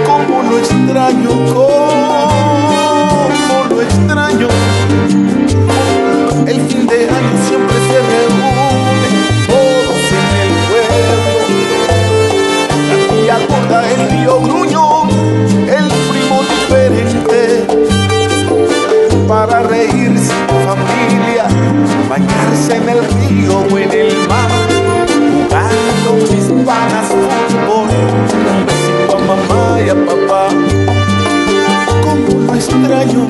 como 0.07 0.43
lo 0.43 0.59
extraño, 0.59 1.31
como 1.55 2.95
lo 3.71 3.83
extraño. 3.83 4.49
El 6.47 6.61
fin 6.69 6.87
de 6.87 7.09
año 7.09 7.37
siempre 7.49 7.77
se 7.89 7.99
reúne 8.11 9.09
todos 9.47 10.05
en 10.19 10.29
el 10.45 10.53
pueblo. 10.69 11.31
La 13.27 13.37
tía 13.39 13.81
el 13.93 14.03
tío 14.09 14.35
gruñón, 14.41 15.07
el 15.69 15.87
primo 16.11 16.37
diferente. 16.51 17.41
Para 19.27 19.57
reírse 19.63 20.33
en 20.33 20.49
familia, 20.49 21.45
bañarse 22.09 22.77
en 22.77 22.89
el 22.89 23.08
extraño, 32.79 33.27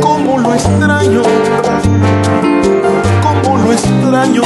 como 0.00 0.38
lo 0.38 0.54
extraño, 0.54 1.22
como 3.22 3.58
lo 3.58 3.72
extraño, 3.72 4.42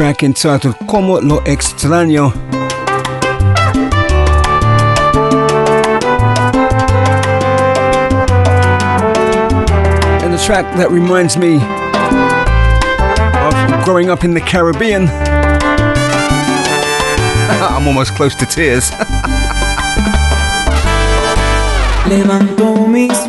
track 0.00 0.22
entitled 0.22 0.74
Como 0.88 1.20
lo 1.20 1.40
extraño. 1.40 2.32
And 10.22 10.32
the 10.32 10.38
track 10.38 10.64
that 10.78 10.90
reminds 10.90 11.36
me 11.36 11.56
of 13.44 13.84
growing 13.84 14.08
up 14.08 14.24
in 14.24 14.32
the 14.32 14.40
Caribbean. 14.40 15.06
I'm 17.60 17.86
almost 17.86 18.14
close 18.14 18.34
to 18.36 18.46
tears. 18.46 18.90
Levanto 22.08 22.86
mis 22.86 23.19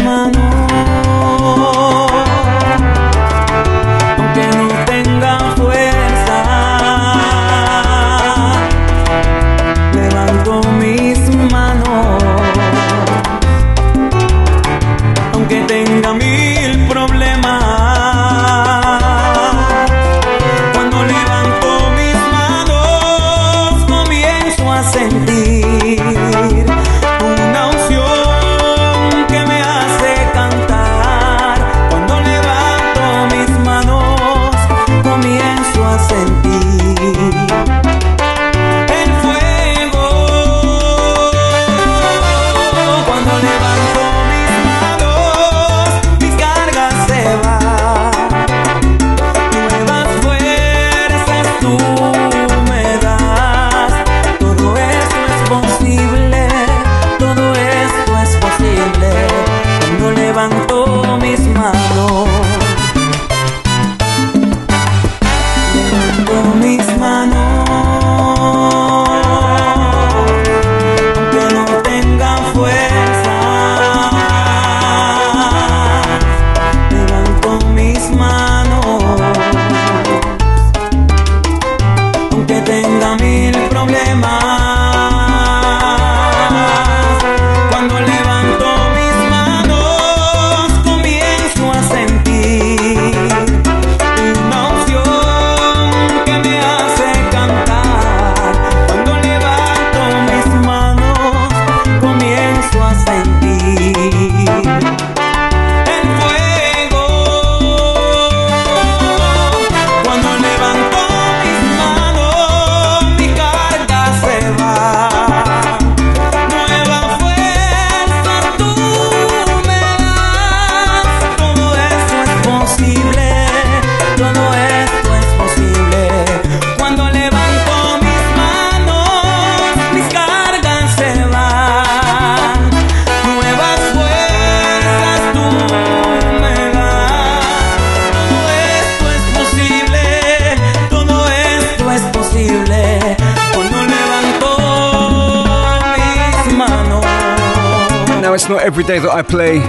every 148.72 148.84
day 148.86 149.00
that 149.00 149.12
I 149.12 149.22
play 149.22 149.60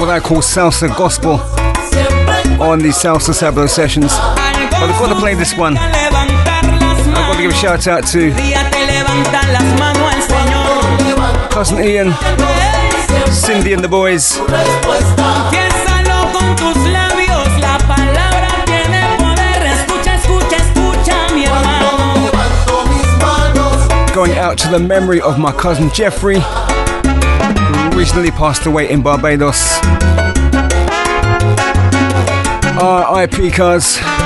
what 0.00 0.08
I 0.08 0.20
call 0.20 0.38
salsa 0.38 0.88
gospel 0.96 1.32
on 2.58 2.78
the 2.78 2.88
Salsa 2.88 3.34
Sabro 3.34 3.68
sessions. 3.68 4.06
But 4.08 4.88
I've 4.88 4.98
got 4.98 5.12
to 5.12 5.20
play 5.20 5.34
this 5.34 5.54
one. 5.54 5.76
I've 5.76 6.02
got 7.12 7.36
to 7.36 7.42
give 7.42 7.50
a 7.50 7.54
shout 7.54 7.86
out 7.86 8.06
to 8.06 8.30
Cousin 11.52 11.84
Ian, 11.84 12.14
Cindy 13.30 13.74
and 13.74 13.84
the 13.84 13.88
boys. 13.88 14.38
Going 24.14 24.38
out 24.38 24.56
to 24.56 24.68
the 24.70 24.78
memory 24.78 25.20
of 25.20 25.38
my 25.38 25.52
cousin 25.52 25.90
Jeffrey 25.92 26.38
recently 27.98 28.30
passed 28.30 28.64
away 28.66 28.88
in 28.88 29.02
Barbados. 29.02 29.80
RIP, 32.80 33.52
cuz. 33.52 34.17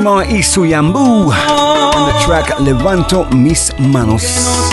Próximo 0.00 0.22
Isuyambú 0.22 1.30
and 1.30 2.06
the 2.08 2.18
track 2.24 2.58
Levanto 2.58 3.26
Mis 3.34 3.70
Manos. 3.78 4.69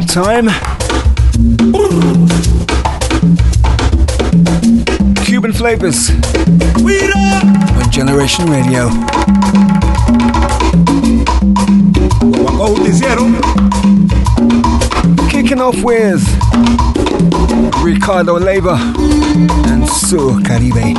that 0.00 0.08
time. 0.08 0.48
Cuban 5.24 5.52
flavors 5.52 6.10
on 7.76 7.90
Generation 7.92 8.50
Radio. 8.50 8.88
Kicking 15.30 15.60
off 15.60 15.80
with 15.84 16.24
Ricardo 17.84 18.36
Labor 18.40 18.78
and 19.68 19.88
Sur 19.88 20.40
Caribe. 20.42 20.98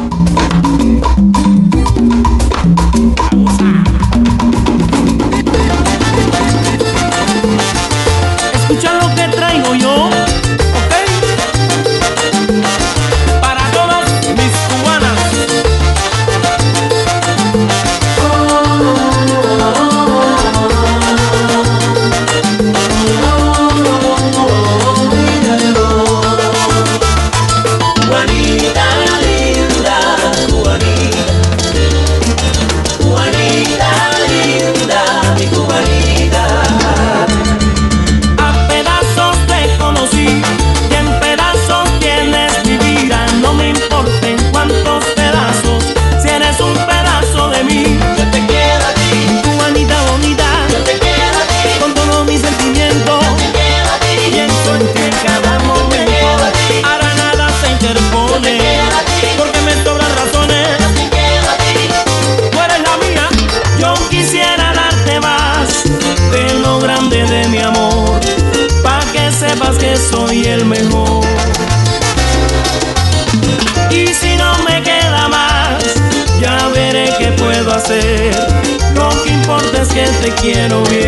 quiero 80.42 80.84
ir. 80.92 81.05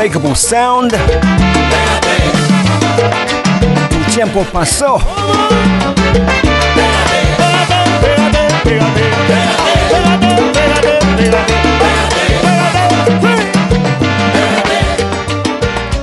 Unmistakable 0.00 0.34
sound. 0.34 0.92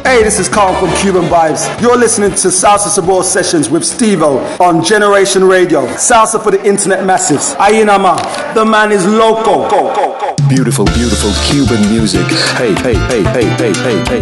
Hey, 0.03 0.23
this 0.23 0.37
is 0.37 0.47
Carl 0.47 0.79
from 0.79 0.95
Cuban 0.97 1.23
Vibes. 1.23 1.81
You're 1.81 1.97
listening 1.97 2.29
to 2.29 2.49
Salsa 2.49 2.89
Sabro 2.89 3.23
Sessions 3.23 3.67
with 3.71 3.81
Stevo 3.81 4.59
on 4.59 4.83
Generation 4.83 5.43
Radio. 5.43 5.87
Salsa 5.95 6.43
for 6.43 6.51
the 6.51 6.63
internet 6.63 6.99
massives. 6.99 7.55
Ayinama, 7.55 8.53
the 8.53 8.63
man 8.63 8.91
is 8.91 9.07
loco. 9.07 9.67
Go, 9.67 9.95
go, 9.95 10.19
go. 10.19 10.26
Beautiful, 10.49 10.85
beautiful 10.85 11.31
Cuban 11.43 11.81
music. 11.89 12.25
Hey, 12.55 12.73
hey, 12.75 12.93
hey, 12.93 13.23
hey, 13.23 13.43
hey, 13.43 13.73
hey, 13.73 14.03
hey, 14.05 14.21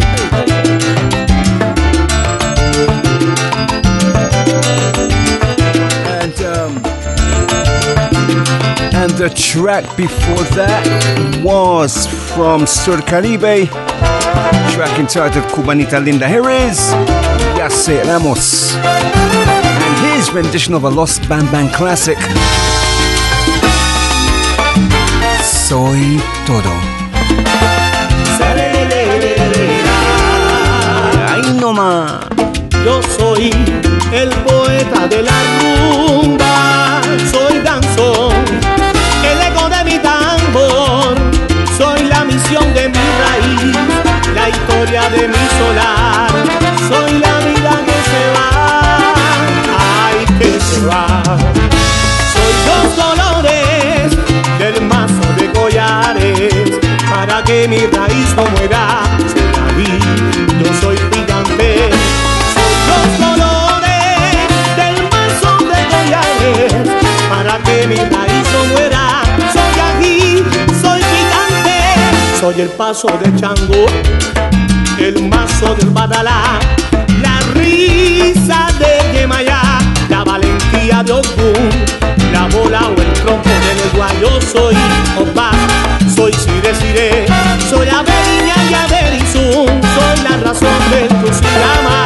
And 6.20 6.42
um 6.42 6.72
and 8.94 9.12
the 9.12 9.30
track 9.36 9.96
before 9.96 10.42
that 10.56 11.40
was 11.44 12.06
from 12.34 12.66
Sur 12.66 13.00
Caribe. 13.02 13.68
Track 14.72 14.98
entitled 14.98 15.44
Cubanita 15.52 16.04
Linda. 16.04 16.28
Here 16.28 16.50
is 16.50 16.90
Yase 17.56 18.04
Ramos. 18.06 18.74
And 18.74 20.16
his 20.16 20.32
rendition 20.32 20.74
of 20.74 20.84
a 20.84 20.90
Lost 20.90 21.28
Band 21.28 21.72
classic. 21.72 22.18
Soy 25.68 26.22
todo. 26.46 26.70
Ay 31.28 31.42
no 31.60 31.72
más. 31.72 32.12
Yo 32.84 33.00
soy 33.18 33.50
el 34.12 34.28
poeta 34.46 35.08
de 35.08 35.22
la 35.24 35.32
rumba, 35.58 37.00
soy 37.32 37.58
danzón, 37.64 38.44
el 39.24 39.42
eco 39.42 39.68
de 39.68 39.84
mi 39.90 39.98
tambor, 39.98 41.16
soy 41.76 42.04
la 42.04 42.24
misión 42.24 42.72
de 42.72 42.88
mi 42.88 43.04
raíz, 43.22 43.76
la 44.36 44.48
historia 44.48 45.10
de 45.10 45.26
mi 45.26 45.44
solar, 45.58 46.25
que 57.46 57.68
mi 57.68 57.78
raíz 57.78 58.34
no 58.36 58.44
muera, 58.56 59.02
soy 59.32 59.42
ahí, 59.64 59.98
yo 60.62 60.72
soy 60.80 60.96
gigante. 60.96 61.90
Los 62.88 63.08
colores 63.24 64.48
del 64.76 64.96
mazo 65.04 65.52
de 65.64 65.80
collares 65.92 66.90
Para 67.30 67.58
que 67.62 67.86
mi 67.86 67.96
raíz 67.96 68.46
no 68.52 68.64
muera. 68.72 69.22
Soy 69.52 69.80
ají, 69.88 70.44
soy 70.82 71.00
gigante. 71.00 71.78
Soy 72.40 72.60
el 72.62 72.68
paso 72.70 73.08
de 73.22 73.34
Chango 73.40 73.86
El 74.98 75.28
mazo 75.28 75.74
del 75.76 75.90
Badalá. 75.90 76.58
La 77.22 77.38
risa 77.54 78.66
de 78.78 79.18
Yemayá 79.18 79.78
La 80.08 80.24
valentía 80.24 81.02
de 81.02 81.12
Ogún 81.12 81.70
La 82.32 82.46
bola 82.48 82.88
o 82.88 83.00
el 83.00 83.12
trompo 83.14 83.48
de 83.48 83.74
Negua 83.74 84.08
Yo 84.20 84.40
soy 84.40 84.76
Opa, 85.18 85.50
soy 86.16 86.32
Sire 86.32 86.74
Sire 86.74 87.26
Soy 87.68 87.88
Averiña 87.88 88.54
y 88.70 88.74
Averizum 88.74 89.66
Soy 89.66 90.24
la 90.24 90.36
razón 90.38 90.90
del 90.90 91.08
Tusilama 91.08 92.05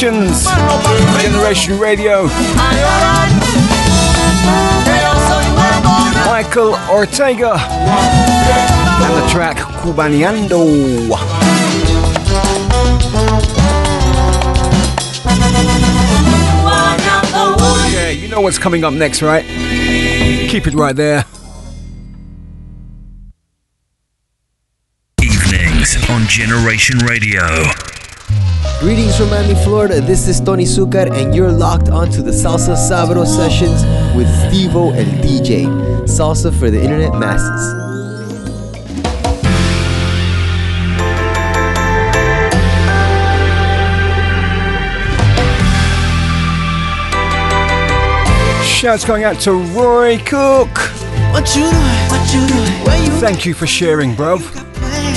Generations, 0.00 0.46
Generation 1.20 1.78
Radio. 1.78 2.22
Michael 6.24 6.74
Ortega 6.90 7.52
and 7.52 9.14
the 9.14 9.28
track 9.30 9.58
"Cubaniando." 9.58 11.10
Cubaneando. 17.52 18.22
you 18.22 18.28
know 18.28 18.40
what's 18.40 18.58
coming 18.58 18.84
up 18.84 18.94
next, 18.94 19.20
right? 19.20 19.44
Keep 19.44 20.66
it 20.66 20.72
right 20.72 20.96
there. 20.96 21.26
Evenings 25.20 26.08
on 26.08 26.26
Generation 26.26 27.00
Radio. 27.00 27.89
Greetings 28.80 29.14
from 29.14 29.28
Miami, 29.28 29.54
Florida. 29.62 30.00
This 30.00 30.26
is 30.26 30.40
Tony 30.40 30.64
Zucker, 30.64 31.14
and 31.14 31.34
you're 31.34 31.52
locked 31.52 31.90
onto 31.90 32.22
the 32.22 32.30
Salsa 32.30 32.74
Sabro 32.74 33.26
sessions 33.26 33.84
with 34.16 34.26
Stevo 34.26 34.96
and 34.96 35.22
DJ. 35.22 35.66
Salsa 36.04 36.50
for 36.58 36.70
the 36.70 36.82
internet 36.82 37.12
masses. 37.12 37.60
Shouts 48.66 49.04
going 49.04 49.24
out 49.24 49.38
to 49.40 49.52
Roy 49.52 50.16
Cook. 50.24 50.70
What 51.34 51.54
you 51.54 51.68
doing? 51.68 51.74
What 52.08 52.32
you 52.32 52.46
doing? 52.48 52.86
Where 52.86 53.04
you 53.04 53.10
Thank 53.20 53.44
you 53.44 53.52
for 53.52 53.66
sharing, 53.66 54.14
bruv 54.14 54.59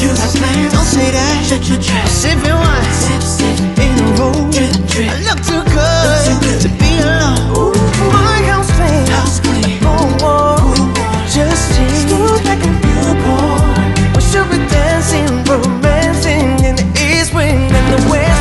drip 0.04 0.18
Last 0.20 0.36
don't 0.74 0.86
say 0.86 1.12
that. 1.12 1.46
Shut 1.48 1.64
your 1.70 1.80
drip 1.80 2.08
Sipping 2.08 2.58
wine. 2.60 2.92
Sip, 2.92 3.24
sip. 3.24 3.56
In 3.80 3.96
a 4.00 4.08
row 4.20 4.36
Drip, 4.52 4.74
drip. 4.92 5.10
I 5.10 5.18
look 5.28 5.40
too 5.44 5.64
good, 5.72 6.04
look 6.04 6.22
too 6.28 6.38
good. 6.44 6.60
To 6.64 6.70
be 6.80 6.92
alone. 7.00 7.40
Ooh. 7.56 7.74
My 8.12 8.40
house 8.52 8.72
clean. 8.76 9.06
House 9.08 9.40
clean. 9.40 9.80
Oh, 9.84 10.74
Just 11.32 11.76
change 11.76 12.08
Smooth 12.08 12.44
like 12.46 12.64
a 12.64 12.72
newborn. 12.84 13.88
We 14.16 14.22
should 14.22 14.48
be 14.52 14.60
dancing, 14.68 15.28
romancing 15.48 16.48
In 16.68 16.76
the 16.76 16.88
east 17.00 17.34
wind 17.34 17.72
and 17.72 17.88
the 17.94 18.10
west. 18.10 18.33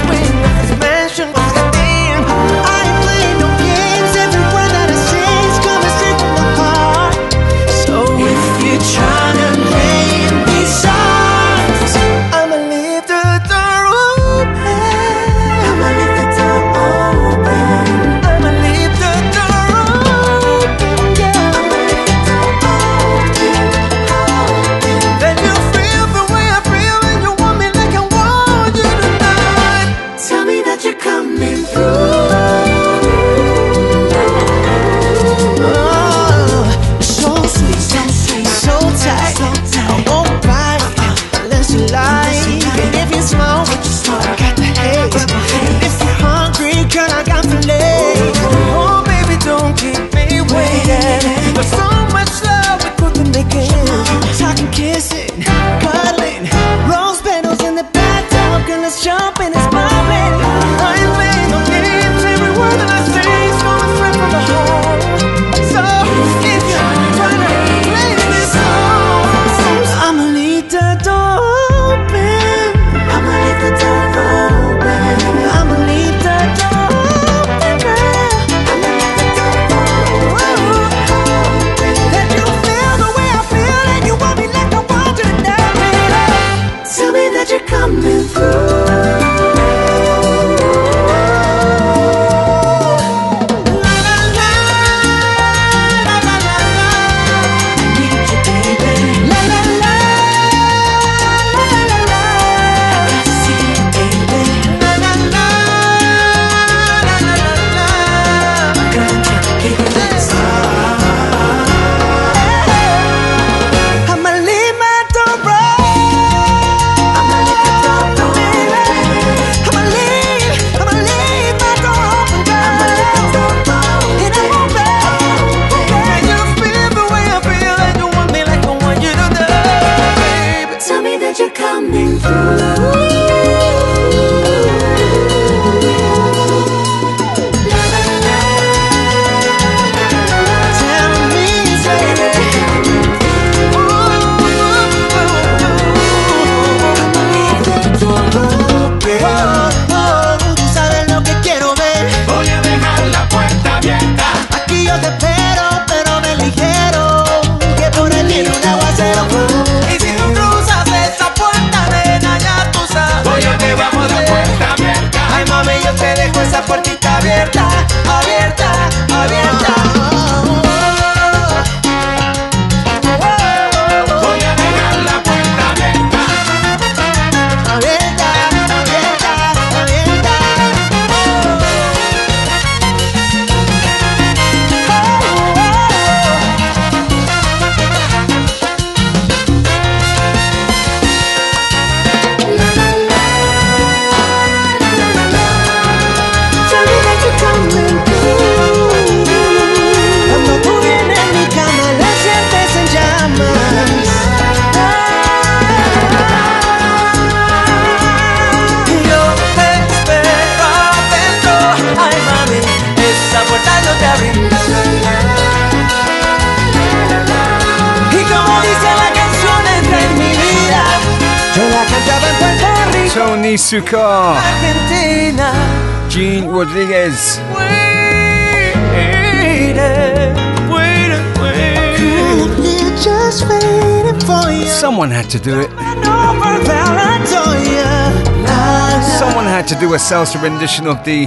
A 239.94 239.96
salsa 239.96 240.42
rendition 240.42 240.86
of 240.86 241.04
the 241.04 241.26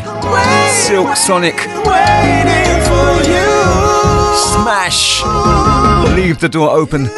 Silk 0.88 1.16
Sonic. 1.16 1.60
Smash. 4.54 5.24
Leave 6.16 6.40
the 6.40 6.50
door 6.50 6.72
open. 6.72 7.10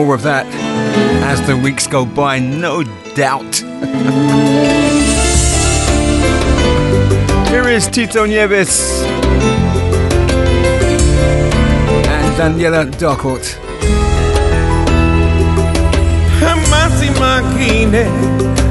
More 0.00 0.14
of 0.14 0.22
that 0.22 0.46
as 1.28 1.46
the 1.46 1.54
weeks 1.54 1.86
go 1.86 2.06
by, 2.06 2.38
no 2.38 2.82
doubt. 3.14 3.56
Here 7.50 7.68
is 7.68 7.86
Tito 7.86 8.24
Nieves 8.24 9.02
and 12.14 12.32
Daniela 12.38 12.90
Darcourt. 12.96 13.44
Jamás 16.40 17.02
imaginé 17.04 18.06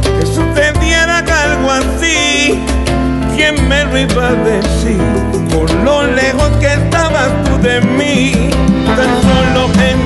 que 0.02 0.26
sucediera 0.26 1.20
algo 1.20 1.70
así. 1.70 2.58
¿Quién 3.36 3.68
me 3.70 3.86
lo 3.86 3.98
iba 4.00 4.30
a 4.30 4.34
decir? 4.34 4.98
Lo 5.86 6.08
lejos 6.08 6.50
que 6.60 6.74
estabas 6.74 7.30
tú 7.44 7.62
de 7.62 7.82
mí. 7.82 8.50
Tan 8.96 9.22
solo 9.22 9.70
en 9.84 10.00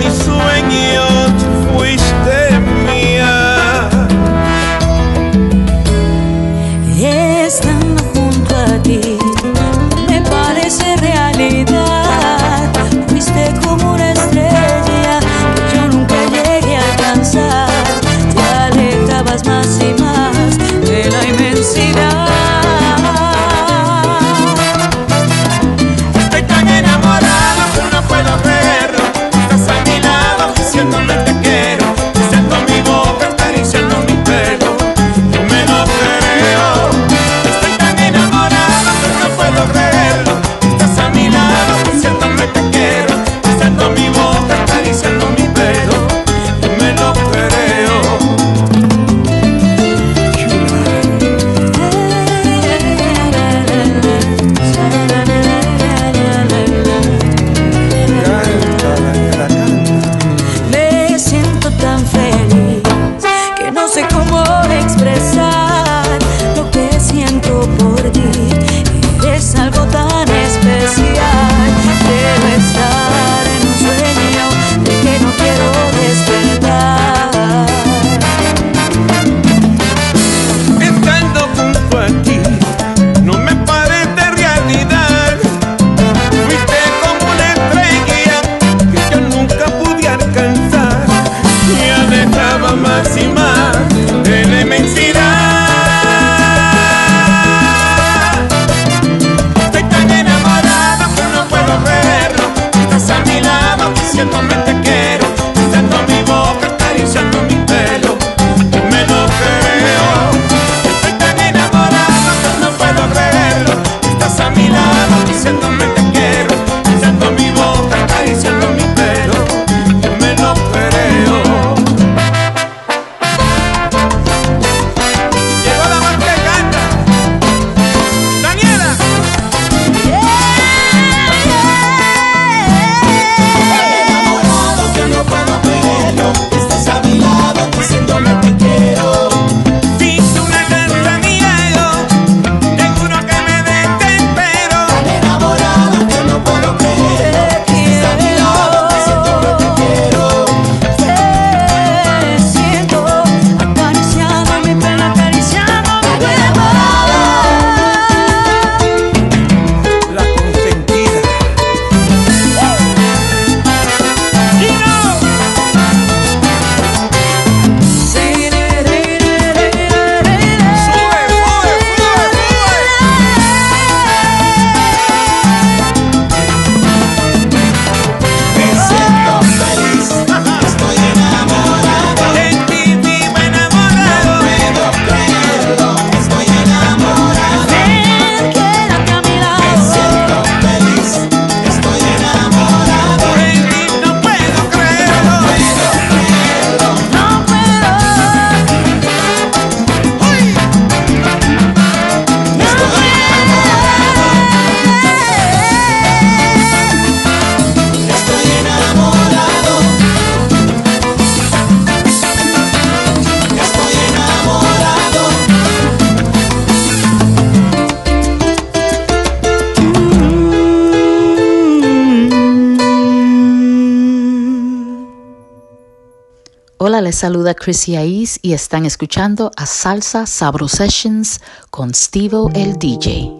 Les 227.14 227.20
saluda 227.20 227.54
Chrissy 227.54 227.96
Aiz 227.96 228.40
y 228.42 228.54
están 228.54 228.88
escuchando 228.88 229.52
a 229.56 229.68
Salsa 229.68 230.26
Sabro 230.26 230.68
Sessions 230.68 231.42
con 231.70 231.94
Stevo 231.94 232.50
el 232.56 232.74
DJ. 232.80 233.32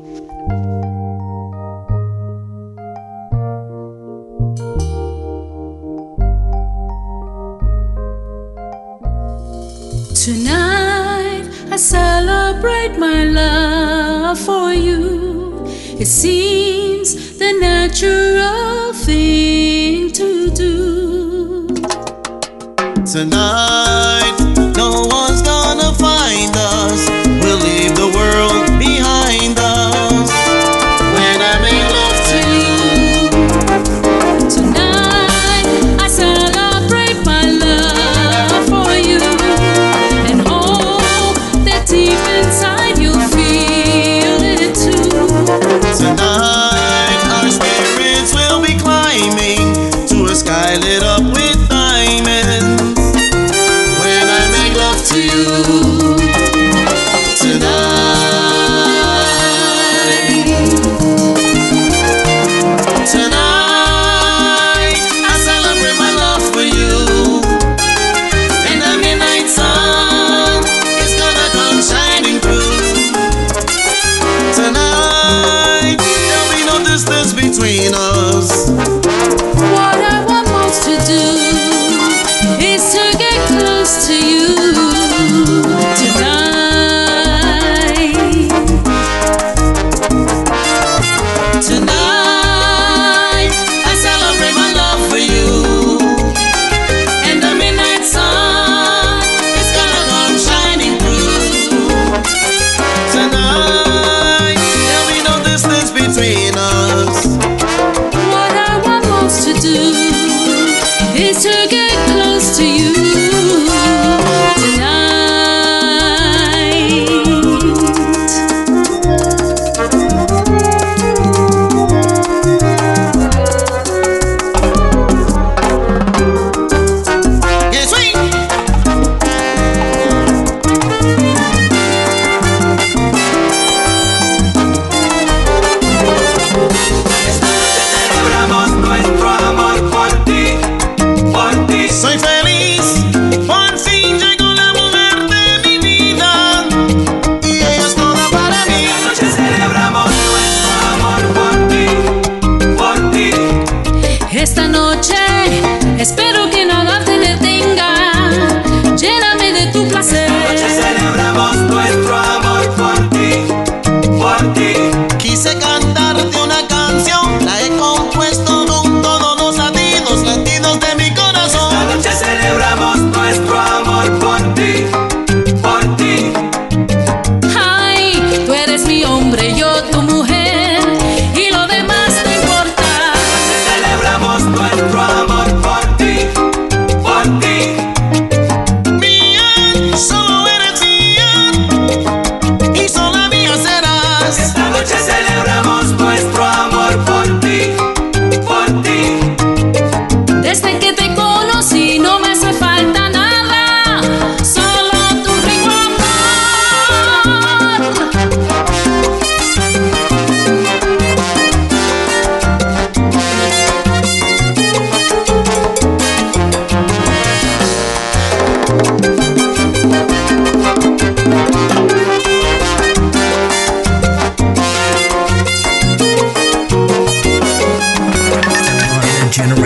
Tonight 10.24 11.50
I 11.72 11.78
celebrate 11.78 13.00
my 13.00 13.26
love 13.26 14.38
for 14.38 14.72
you. 14.72 15.66
It 16.00 16.06
seems 16.06 17.40
the 17.40 17.54
natural 17.60 18.94
thing 18.94 20.12
to 20.12 20.52
do. 20.52 21.03
tonight. 23.06 24.36
No 24.76 25.06
one's 25.10 25.42
gonna 25.42 25.94
find 25.94 26.56
us. 26.56 27.13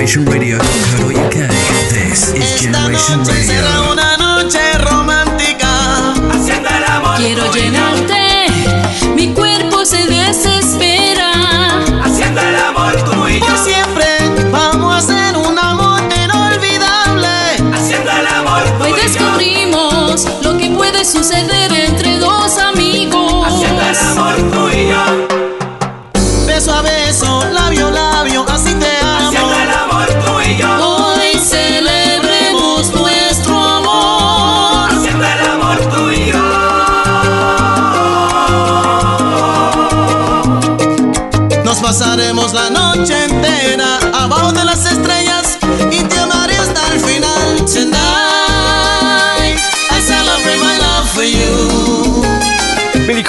Ready. 0.08 0.24
Radio. 0.24 0.47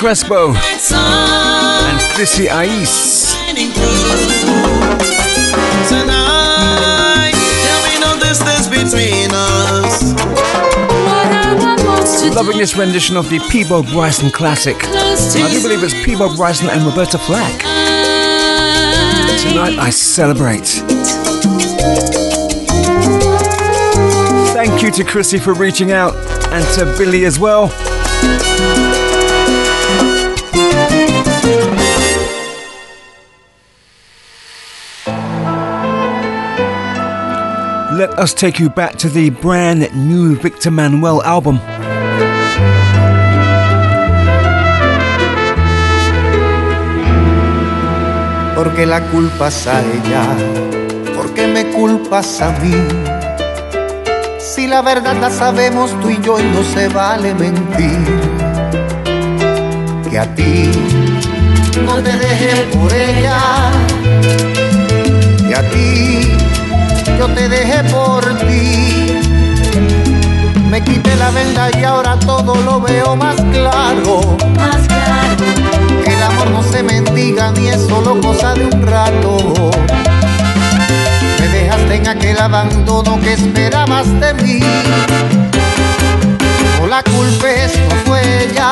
Crespo 0.08 0.54
and 0.54 2.00
Chrissy 2.14 2.48
Ais. 2.48 3.34
Loving 12.34 12.56
this 12.56 12.74
rendition 12.74 13.18
of 13.18 13.28
the 13.28 13.38
Peabo 13.50 13.82
Bryson 13.82 14.30
classic. 14.30 14.76
I 14.82 15.50
do 15.52 15.60
believe 15.60 15.82
it's 15.82 15.92
Peabo 15.92 16.34
Bryson 16.34 16.70
and 16.70 16.84
Roberta 16.84 17.18
Flack. 17.18 17.60
Tonight 19.42 19.78
I 19.78 19.90
celebrate. 19.90 20.68
Thank 24.54 24.82
you 24.82 24.90
to 24.90 25.04
Chrissy 25.04 25.38
for 25.38 25.52
reaching 25.52 25.92
out 25.92 26.16
and 26.50 26.64
to 26.76 26.86
Billy 26.96 27.26
as 27.26 27.38
well. 27.38 27.68
Let 38.18 38.24
us 38.24 38.34
take 38.34 38.58
you 38.58 38.68
back 38.68 38.96
to 38.96 39.08
the 39.08 39.30
brand 39.30 39.94
new 39.94 40.34
Victor 40.34 40.72
Manuelle 40.72 41.22
album. 41.22 41.60
Porque 48.56 48.86
la 48.86 49.02
culpas 49.12 49.68
a 49.68 49.80
ella, 49.82 50.24
porque 51.14 51.46
me 51.46 51.70
culpas 51.70 52.40
a 52.40 52.50
mí. 52.58 52.74
Si 54.40 54.66
la 54.66 54.82
verdad 54.82 55.14
la 55.20 55.30
sabemos 55.30 55.92
tú 56.00 56.10
y 56.10 56.20
yo 56.20 56.40
y 56.40 56.42
no 56.42 56.64
se 56.64 56.88
vale 56.88 57.32
mentir. 57.34 58.04
Que 60.10 60.18
a 60.18 60.34
ti 60.34 60.72
no 61.86 62.02
te 62.02 62.16
dejé 62.16 62.64
por 62.76 62.92
ella. 62.92 63.70
Que 65.48 65.54
a 65.54 65.70
ti 65.70 66.47
yo 67.18 67.26
te 67.34 67.48
dejé 67.48 67.82
por 67.84 68.24
ti. 68.38 69.18
Me 70.70 70.82
quité 70.84 71.16
la 71.16 71.30
venda 71.30 71.68
y 71.78 71.82
ahora 71.82 72.16
todo 72.16 72.54
lo 72.54 72.80
veo 72.80 73.16
más 73.16 73.36
claro. 73.52 74.36
Más 74.56 74.86
claro. 74.86 75.44
El 76.06 76.22
amor 76.22 76.50
no 76.50 76.62
se 76.62 76.82
mendiga 76.82 77.50
ni 77.50 77.68
es 77.68 77.86
solo 77.88 78.20
cosa 78.20 78.54
de 78.54 78.66
un 78.66 78.86
rato. 78.86 79.36
Me 81.40 81.48
dejaste 81.48 81.94
en 81.96 82.08
aquel 82.08 82.38
abandono 82.38 83.18
que 83.20 83.32
esperabas 83.32 84.06
de 84.20 84.34
mí. 84.34 84.60
No 86.78 86.86
la 86.86 87.02
culpes, 87.02 87.72
no 87.88 87.96
fue 88.06 88.20
ella, 88.44 88.70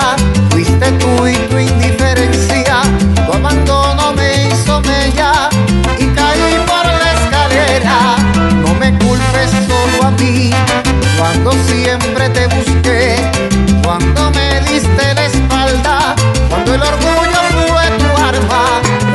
fuiste 0.50 0.92
tú 0.92 1.26
y 1.26 1.34
tu 1.34 1.58
indiferencia. 1.58 2.82
Tu 3.26 3.32
abandono 3.32 4.12
me 4.12 4.46
hizo 4.46 4.80
mella 4.82 5.48
y 5.98 6.06
caí 6.06 6.64
por 6.64 6.86
la 6.86 7.12
escalera. 7.12 8.35
A 10.06 10.10
mí, 10.12 10.50
cuando 11.18 11.52
siempre 11.66 12.28
te 12.30 12.46
busqué, 12.46 13.16
cuando 13.82 14.30
me 14.30 14.60
diste 14.60 15.14
la 15.14 15.26
espalda, 15.26 16.14
cuando 16.48 16.74
el 16.74 16.82
orgullo 16.82 17.40
fue 17.66 17.84
tu 17.98 18.22
arma, 18.22 18.64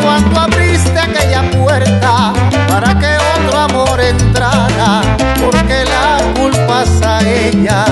cuando 0.02 0.40
abriste 0.42 1.00
aquella 1.00 1.50
puerta 1.52 2.34
para 2.68 3.00
que 3.00 3.18
otro 3.36 3.58
amor 3.60 4.02
entrara, 4.02 5.02
porque 5.40 5.86
la 5.86 6.18
culpa 6.38 6.84
es 6.84 7.02
a 7.02 7.22
ella. 7.22 7.86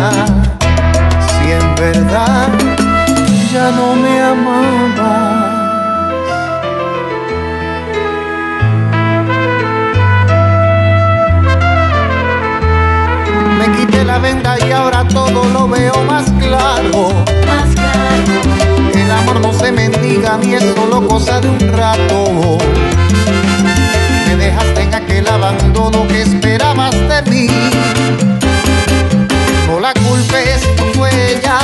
Si 1.26 1.52
en 1.52 1.76
verdad 1.76 2.50
ya 3.54 3.72
no 3.72 3.96
me 3.96 4.22
amaba. 4.22 5.29
Quité 14.00 14.06
la 14.06 14.20
venda 14.20 14.58
y 14.66 14.72
ahora 14.72 15.08
todo 15.08 15.44
lo 15.46 15.68
veo 15.68 16.04
más 16.06 16.26
claro. 16.40 17.10
Más 17.48 17.70
claro. 17.76 18.92
El 18.94 19.12
amor 19.12 19.40
no 19.42 19.54
se 19.54 19.72
mendiga 19.72 20.38
ni 20.38 20.56
es 20.56 20.64
solo 20.76 21.08
cosa 21.08 21.40
de 21.42 21.50
un 21.50 21.60
rato. 21.60 22.58
Me 24.28 24.36
dejaste 24.36 24.82
en 24.84 24.94
aquel 24.94 25.28
abandono 25.28 26.08
que 26.08 26.22
esperabas 26.22 26.92
de 26.92 27.22
mí. 27.30 27.48
No 29.68 29.80
la 29.80 29.94
culpes, 29.94 30.62
fue 30.94 31.10
ella, 31.32 31.60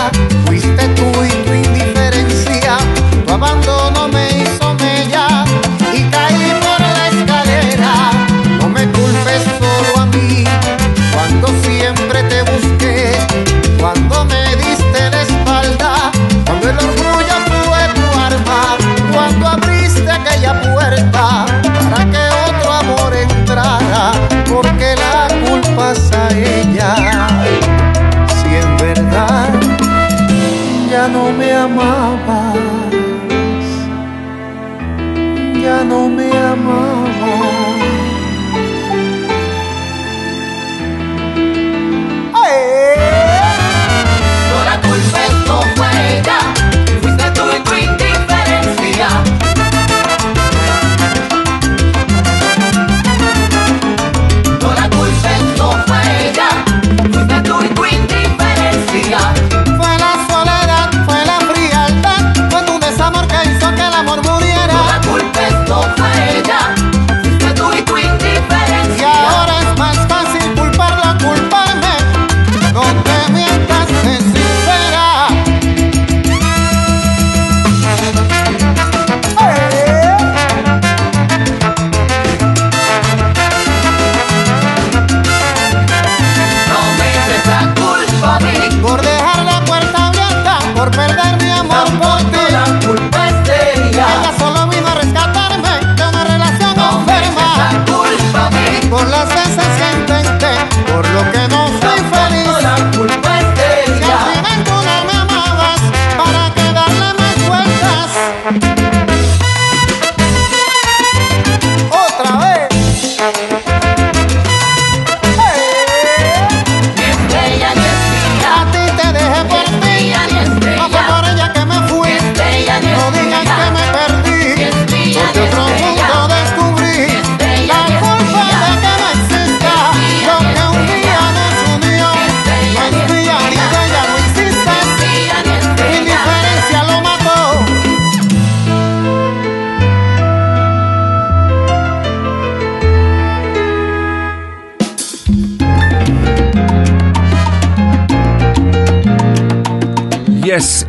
ya 35.65 35.83
no 35.83 36.07
me 36.09 36.29
amabas. 36.31 37.64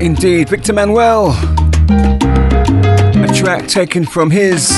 indeed. 0.01 0.49
Victor 0.49 0.73
Manuelle. 0.73 1.35
A 1.89 3.29
track 3.35 3.67
taken 3.67 4.05
from 4.05 4.31
his 4.31 4.71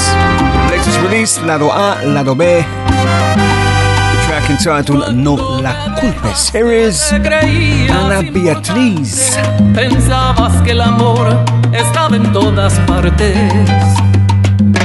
latest 0.71 1.01
release, 1.01 1.41
Lado 1.43 1.67
A, 1.67 2.03
Lado 2.05 2.35
B. 2.35 2.45
The 2.45 4.19
track 4.27 4.51
entitled 4.51 5.15
No 5.15 5.35
La 5.35 5.97
Culpa 6.01 6.35
Series. 6.35 7.13
Ana 7.13 8.23
Beatriz. 8.33 9.37
Pensabas 9.75 10.63
que 10.63 10.73
el 10.73 10.81
amor 10.81 11.29
estaba 11.73 12.17
en 12.17 12.33
todas 12.33 12.79
partes. 12.81 13.37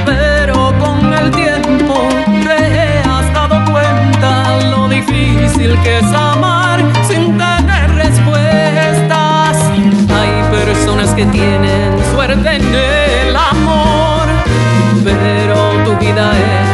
Pero 0.04 0.72
con 0.78 1.12
el 1.12 1.30
tiempo 1.30 2.08
te 2.44 2.98
has 3.08 3.32
dado 3.32 3.64
cuenta 3.70 4.60
lo 4.70 4.88
difícil 4.88 5.76
que 5.82 5.98
es 5.98 6.12
amar. 6.12 6.73
que 11.16 11.26
tienen 11.26 11.92
suerte 12.12 12.56
en 12.56 12.74
el 12.74 13.36
amor, 13.36 14.26
pero 15.04 15.54
tu 15.84 15.96
vida 16.04 16.32
es 16.32 16.73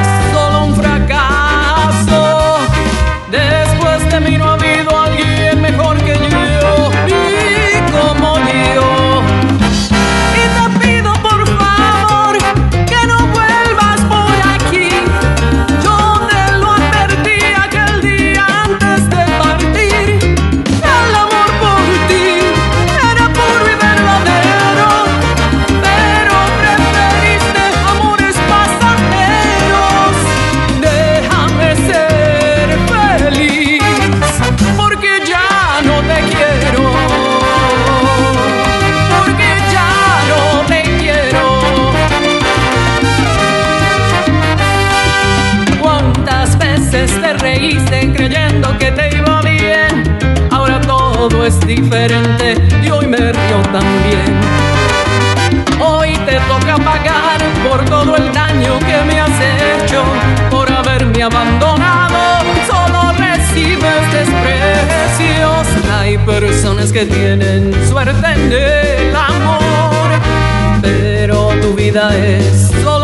que 66.88 67.04
tienen 67.04 67.72
suerte 67.88 68.26
en 68.32 68.50
el 68.50 69.14
amor, 69.14 70.10
pero 70.80 71.50
tu 71.60 71.74
vida 71.74 72.16
es 72.16 72.72
solo 72.82 72.99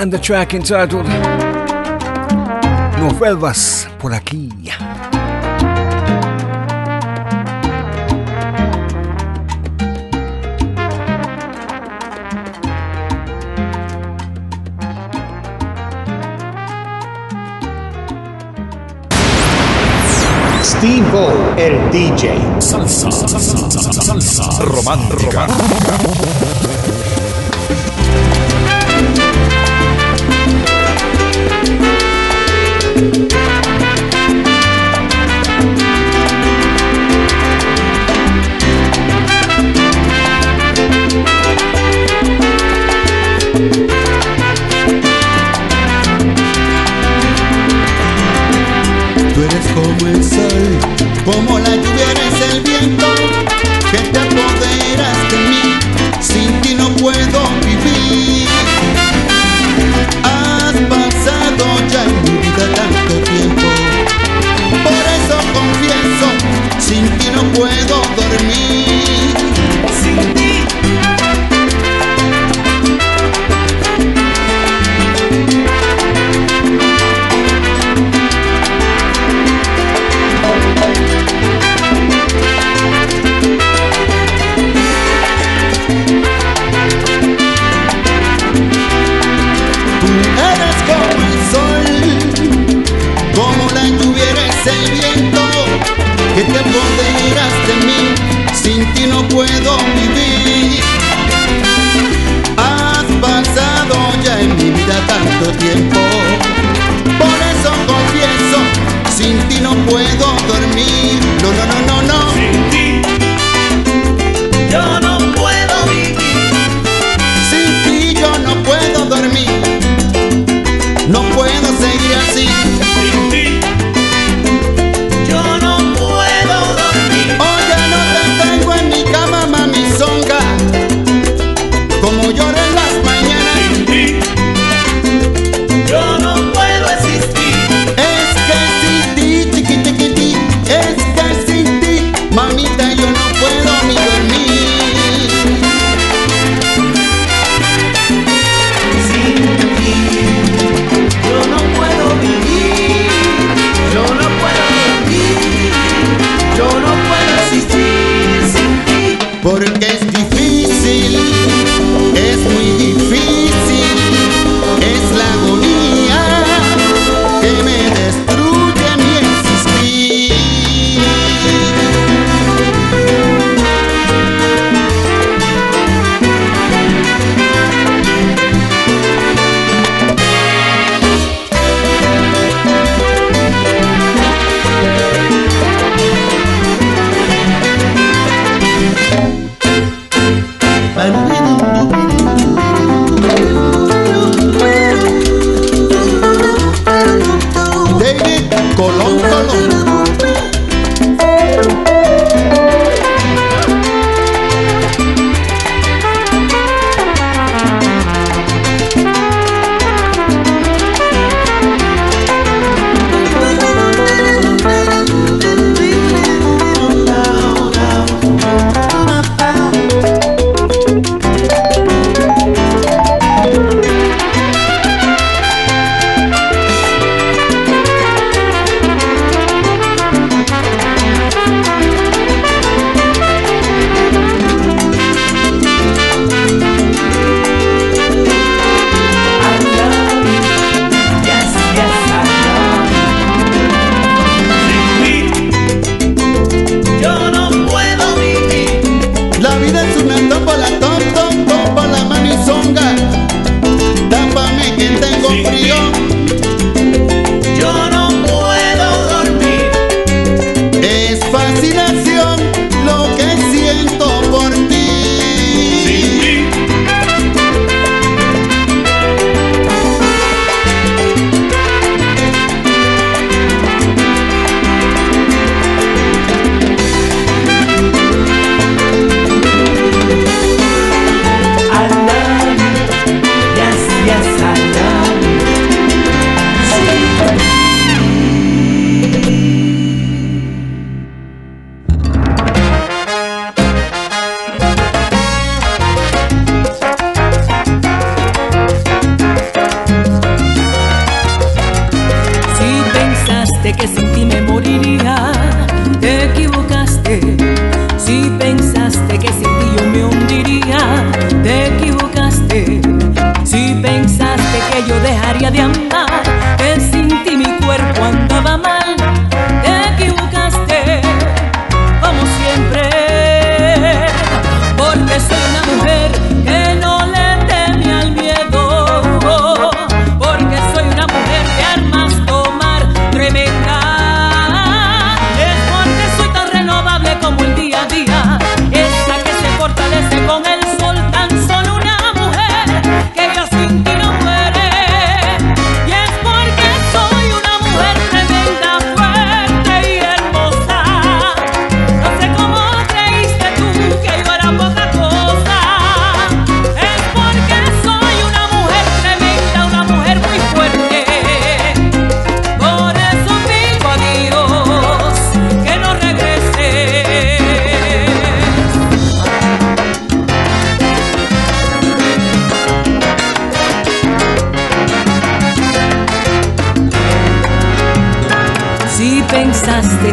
and 0.00 0.10
the 0.10 0.18
track 0.18 0.54
entitled 0.54 1.04
No 2.98 3.10
vuelvas 3.18 3.86
por 3.98 4.14
aquí. 4.14 4.48
Steve 20.62 21.04
O, 21.14 21.30
el 21.58 21.90
DJ. 21.90 22.38
Salsa, 22.58 23.10
salsa, 23.10 23.38
salsa, 23.38 24.02
salsa. 24.02 24.48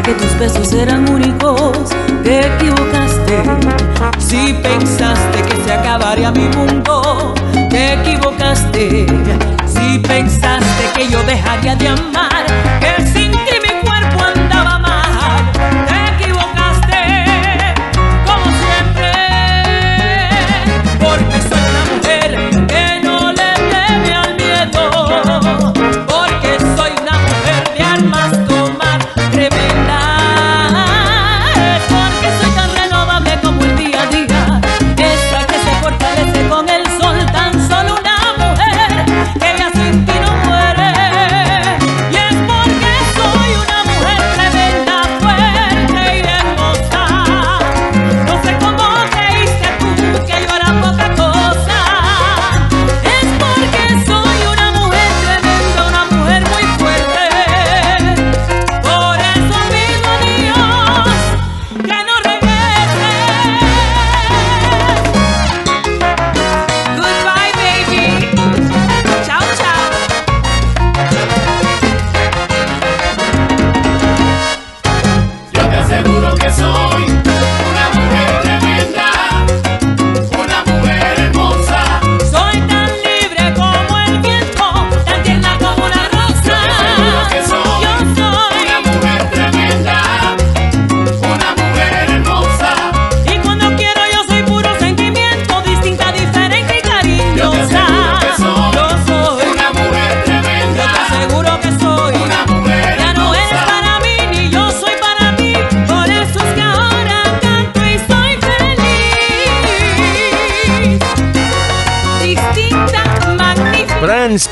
Que 0.02 0.14
tus 0.14 0.38
besos 0.40 0.74
eran 0.74 1.10
únicos, 1.10 1.90
te 2.24 2.40
equivocaste. 2.40 3.44
Si 4.20 4.54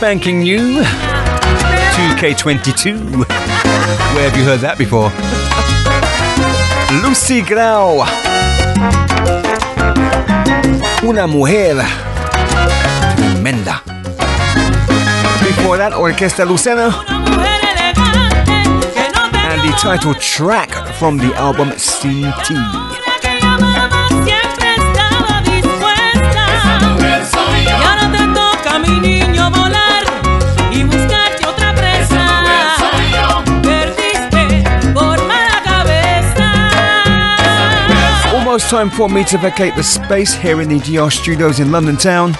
spanking 0.05 0.41
new 0.41 0.83
2K22. 1.95 3.25
Where 4.13 4.29
have 4.29 4.37
you 4.37 4.43
heard 4.43 4.59
that 4.59 4.77
before? 4.77 5.09
Lucy 7.01 7.41
Grau. 7.41 8.05
Una 11.01 11.25
mujer 11.25 11.83
tremenda. 13.17 13.81
Before 15.39 15.77
that, 15.77 15.93
Orquesta 15.93 16.45
Lucena. 16.45 16.93
And 19.49 19.59
the 19.67 19.75
title 19.79 20.13
track 20.13 20.69
from 20.99 21.17
the 21.17 21.33
album 21.33 21.71
CT. 21.71 22.53
Soy 27.25 27.65
it's 38.55 38.69
time 38.69 38.89
for 38.89 39.09
me 39.09 39.23
to 39.25 39.37
vacate 39.37 39.75
the 39.75 39.83
space 39.83 40.33
here 40.33 40.61
in 40.61 40.69
the 40.69 40.79
DR 40.79 41.11
studios 41.11 41.59
in 41.59 41.71
London 41.71 41.97
town. 41.97 42.33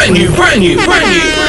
brand 0.00 0.14
new, 0.14 0.34
brand 0.34 0.60
new, 0.60 0.76
brand 0.76 1.10
new. 1.10 1.39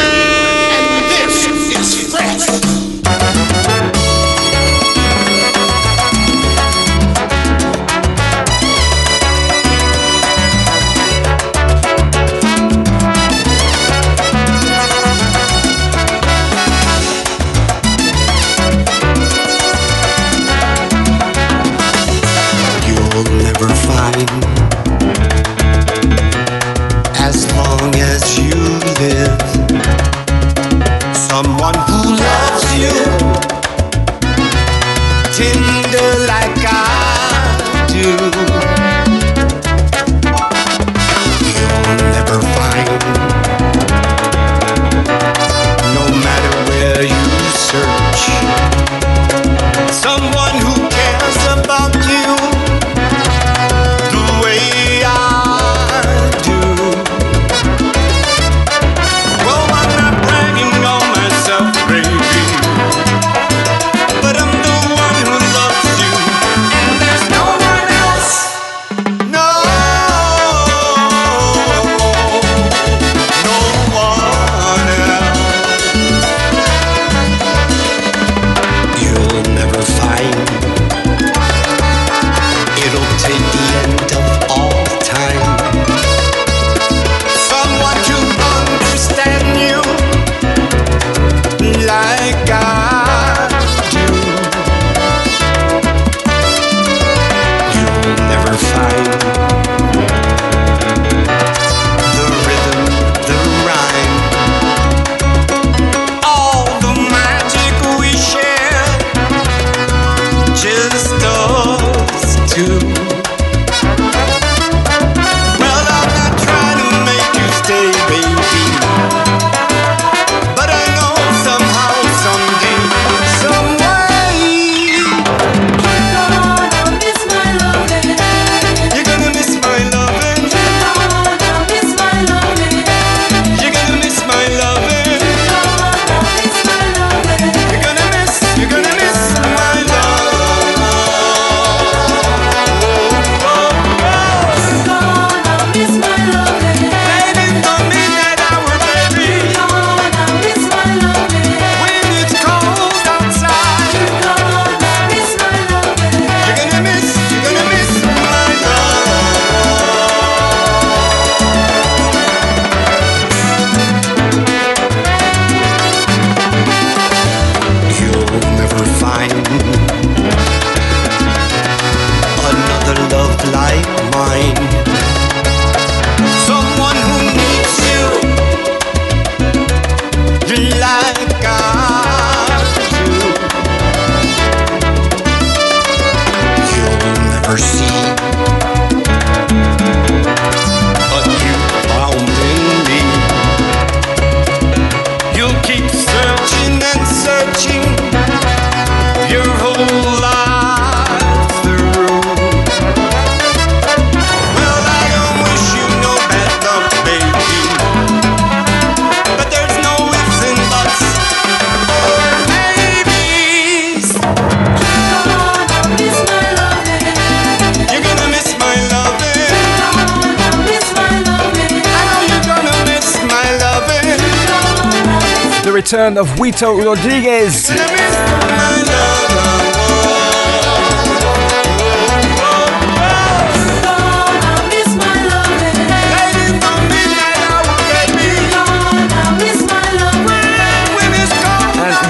Return 225.91 226.18
of 226.18 226.27
Wito 226.39 226.85
Rodriguez. 226.85 227.69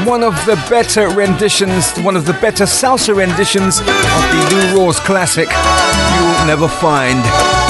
One 0.06 0.24
of 0.24 0.36
the 0.46 0.64
better 0.70 1.10
renditions, 1.10 1.98
one 2.02 2.16
of 2.16 2.28
the 2.28 2.34
better 2.34 2.66
salsa 2.66 3.16
renditions 3.16 3.80
of 3.80 3.86
the 3.88 4.74
Lou 4.76 4.78
Rawls 4.78 5.00
classic, 5.00 5.50
You'll 5.50 6.46
Never 6.46 6.68
Find. 6.68 7.61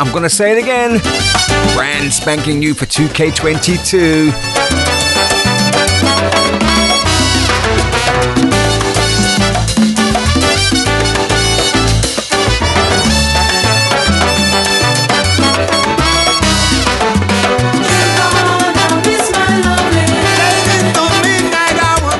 I'm 0.00 0.12
gonna 0.12 0.30
say 0.30 0.52
it 0.52 0.58
again. 0.58 1.00
Brand 1.74 2.12
spanking 2.12 2.60
new 2.60 2.72
for 2.72 2.86
2K22. 2.86 4.32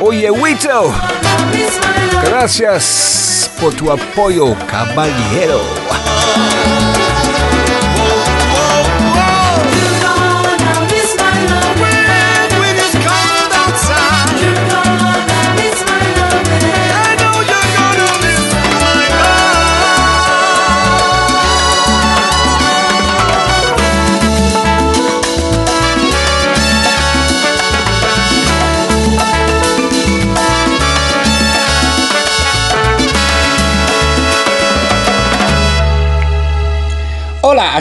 Oye, 0.01 0.31
Wito, 0.31 0.95
gracias 2.25 3.51
por 3.61 3.75
tu 3.75 3.93
apoyo, 3.93 4.57
caballero. 4.67 5.61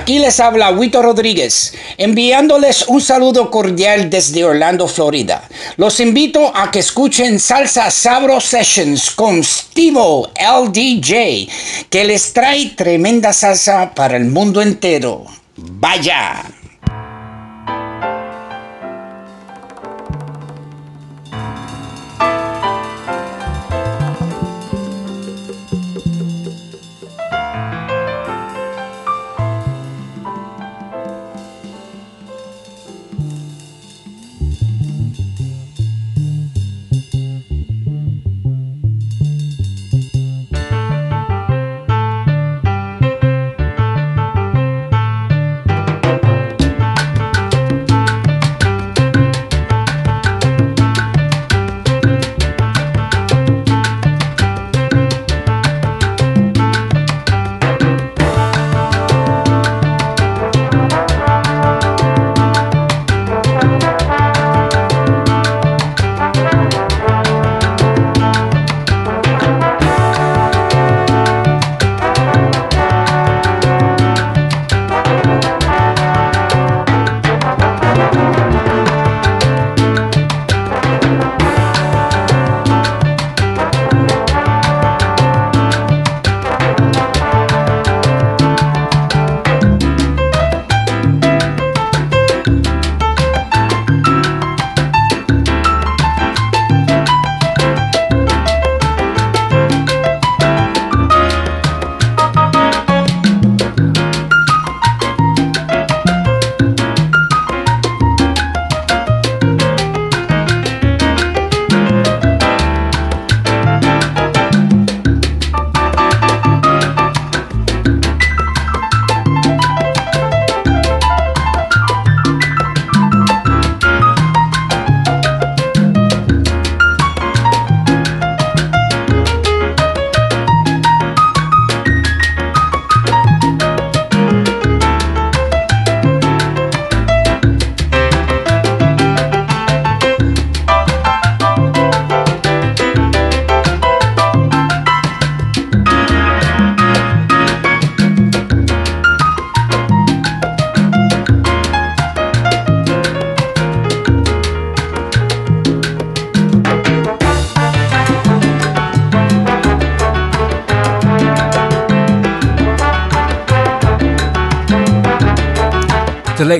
Aquí 0.07 0.19
les 0.19 0.39
habla 0.39 0.71
Huito 0.71 1.01
Rodríguez, 1.01 1.73
enviándoles 1.97 2.85
un 2.87 3.01
saludo 3.01 3.51
cordial 3.51 4.09
desde 4.09 4.45
Orlando, 4.45 4.87
Florida. 4.87 5.43
Los 5.75 5.99
invito 5.99 6.49
a 6.55 6.71
que 6.71 6.79
escuchen 6.79 7.41
Salsa 7.41 7.91
Sabro 7.91 8.39
Sessions 8.39 9.11
con 9.11 9.43
Stevo 9.43 10.29
LDJ, 10.39 11.49
que 11.89 12.05
les 12.05 12.31
trae 12.31 12.67
tremenda 12.67 13.33
salsa 13.33 13.93
para 13.93 14.15
el 14.15 14.27
mundo 14.27 14.61
entero. 14.61 15.25
Vaya. 15.57 16.41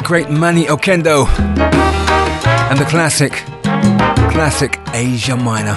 Great 0.08 0.30
Manny 0.30 0.64
Oquendo 0.68 1.28
and 2.70 2.80
the 2.80 2.86
classic, 2.86 3.34
classic 4.32 4.80
Asia 4.94 5.36
Minor. 5.36 5.76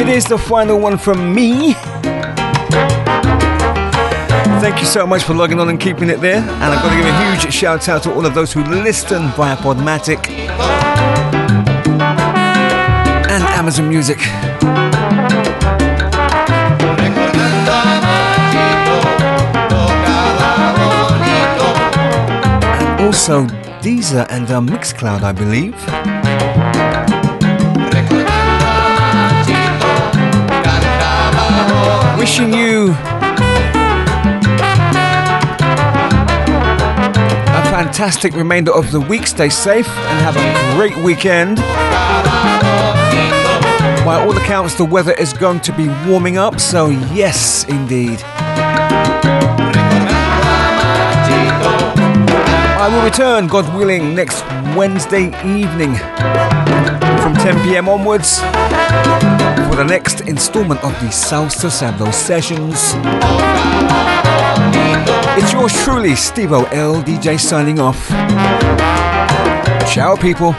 It 0.00 0.08
is 0.08 0.26
the 0.26 0.38
final 0.38 0.78
one 0.78 0.96
from 0.96 1.34
me. 1.34 1.72
Thank 4.62 4.78
you 4.78 4.86
so 4.86 5.04
much 5.08 5.24
for 5.24 5.34
logging 5.34 5.58
on 5.58 5.68
and 5.70 5.80
keeping 5.80 6.08
it 6.08 6.20
there. 6.20 6.36
And 6.36 6.62
I've 6.62 6.80
got 6.80 6.90
to 6.90 6.96
give 6.96 7.06
a 7.06 7.42
huge 7.42 7.52
shout 7.52 7.88
out 7.88 8.04
to 8.04 8.14
all 8.14 8.24
of 8.24 8.32
those 8.32 8.52
who 8.52 8.62
listen 8.62 9.26
via 9.32 9.56
Podomatic 9.56 10.30
and 13.28 13.42
Amazon 13.42 13.88
Music. 13.88 14.18
Also 23.08 23.46
Deezer 23.80 24.26
and 24.28 24.50
uh, 24.50 24.60
Mixcloud, 24.60 25.22
I 25.22 25.32
believe. 25.32 25.72
Wishing 32.18 32.52
you 32.52 32.90
a 37.48 37.62
fantastic 37.70 38.34
remainder 38.34 38.74
of 38.74 38.92
the 38.92 39.00
week. 39.00 39.26
Stay 39.26 39.48
safe 39.48 39.88
and 39.88 40.20
have 40.20 40.36
a 40.36 40.76
great 40.76 40.94
weekend. 41.02 41.56
By 44.04 44.22
all 44.22 44.36
accounts, 44.36 44.74
the 44.74 44.84
weather 44.84 45.12
is 45.12 45.32
going 45.32 45.60
to 45.60 45.72
be 45.72 45.88
warming 46.06 46.36
up, 46.36 46.60
so 46.60 46.90
yes, 47.14 47.64
indeed. 47.70 48.22
I 52.80 52.88
will 52.88 53.02
return, 53.04 53.48
God 53.48 53.66
willing, 53.76 54.14
next 54.14 54.44
Wednesday 54.76 55.26
evening 55.44 55.96
from 57.18 57.34
10 57.34 57.60
pm 57.64 57.88
onwards 57.88 58.38
for 58.38 59.74
the 59.74 59.84
next 59.84 60.20
installment 60.28 60.82
of 60.84 60.92
the 61.00 61.08
Salsa 61.08 61.70
Sabro 61.70 62.14
sessions. 62.14 62.94
It's 65.36 65.52
yours 65.52 65.72
truly, 65.82 66.10
Stevo 66.12 66.72
L. 66.72 67.02
DJ 67.02 67.40
signing 67.40 67.80
off. 67.80 68.08
Ciao, 69.92 70.14
people. 70.14 70.54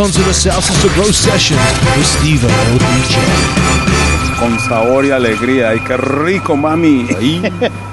You're 0.00 0.06
locked 0.06 0.18
onto 0.18 0.30
the 0.30 0.32
Salsa 0.32 0.72
Sabro 0.80 1.12
sessions 1.12 1.60
with 1.94 2.06
Steve 2.06 2.40
LDJ. 2.40 3.18
Con 4.38 4.58
sabor 4.58 5.04
y 5.04 5.10
alegría. 5.10 5.68
¡Ay, 5.70 5.80
qué 5.80 5.98
rico, 5.98 6.56
mami! 6.56 7.06
Ahí. 7.18 7.42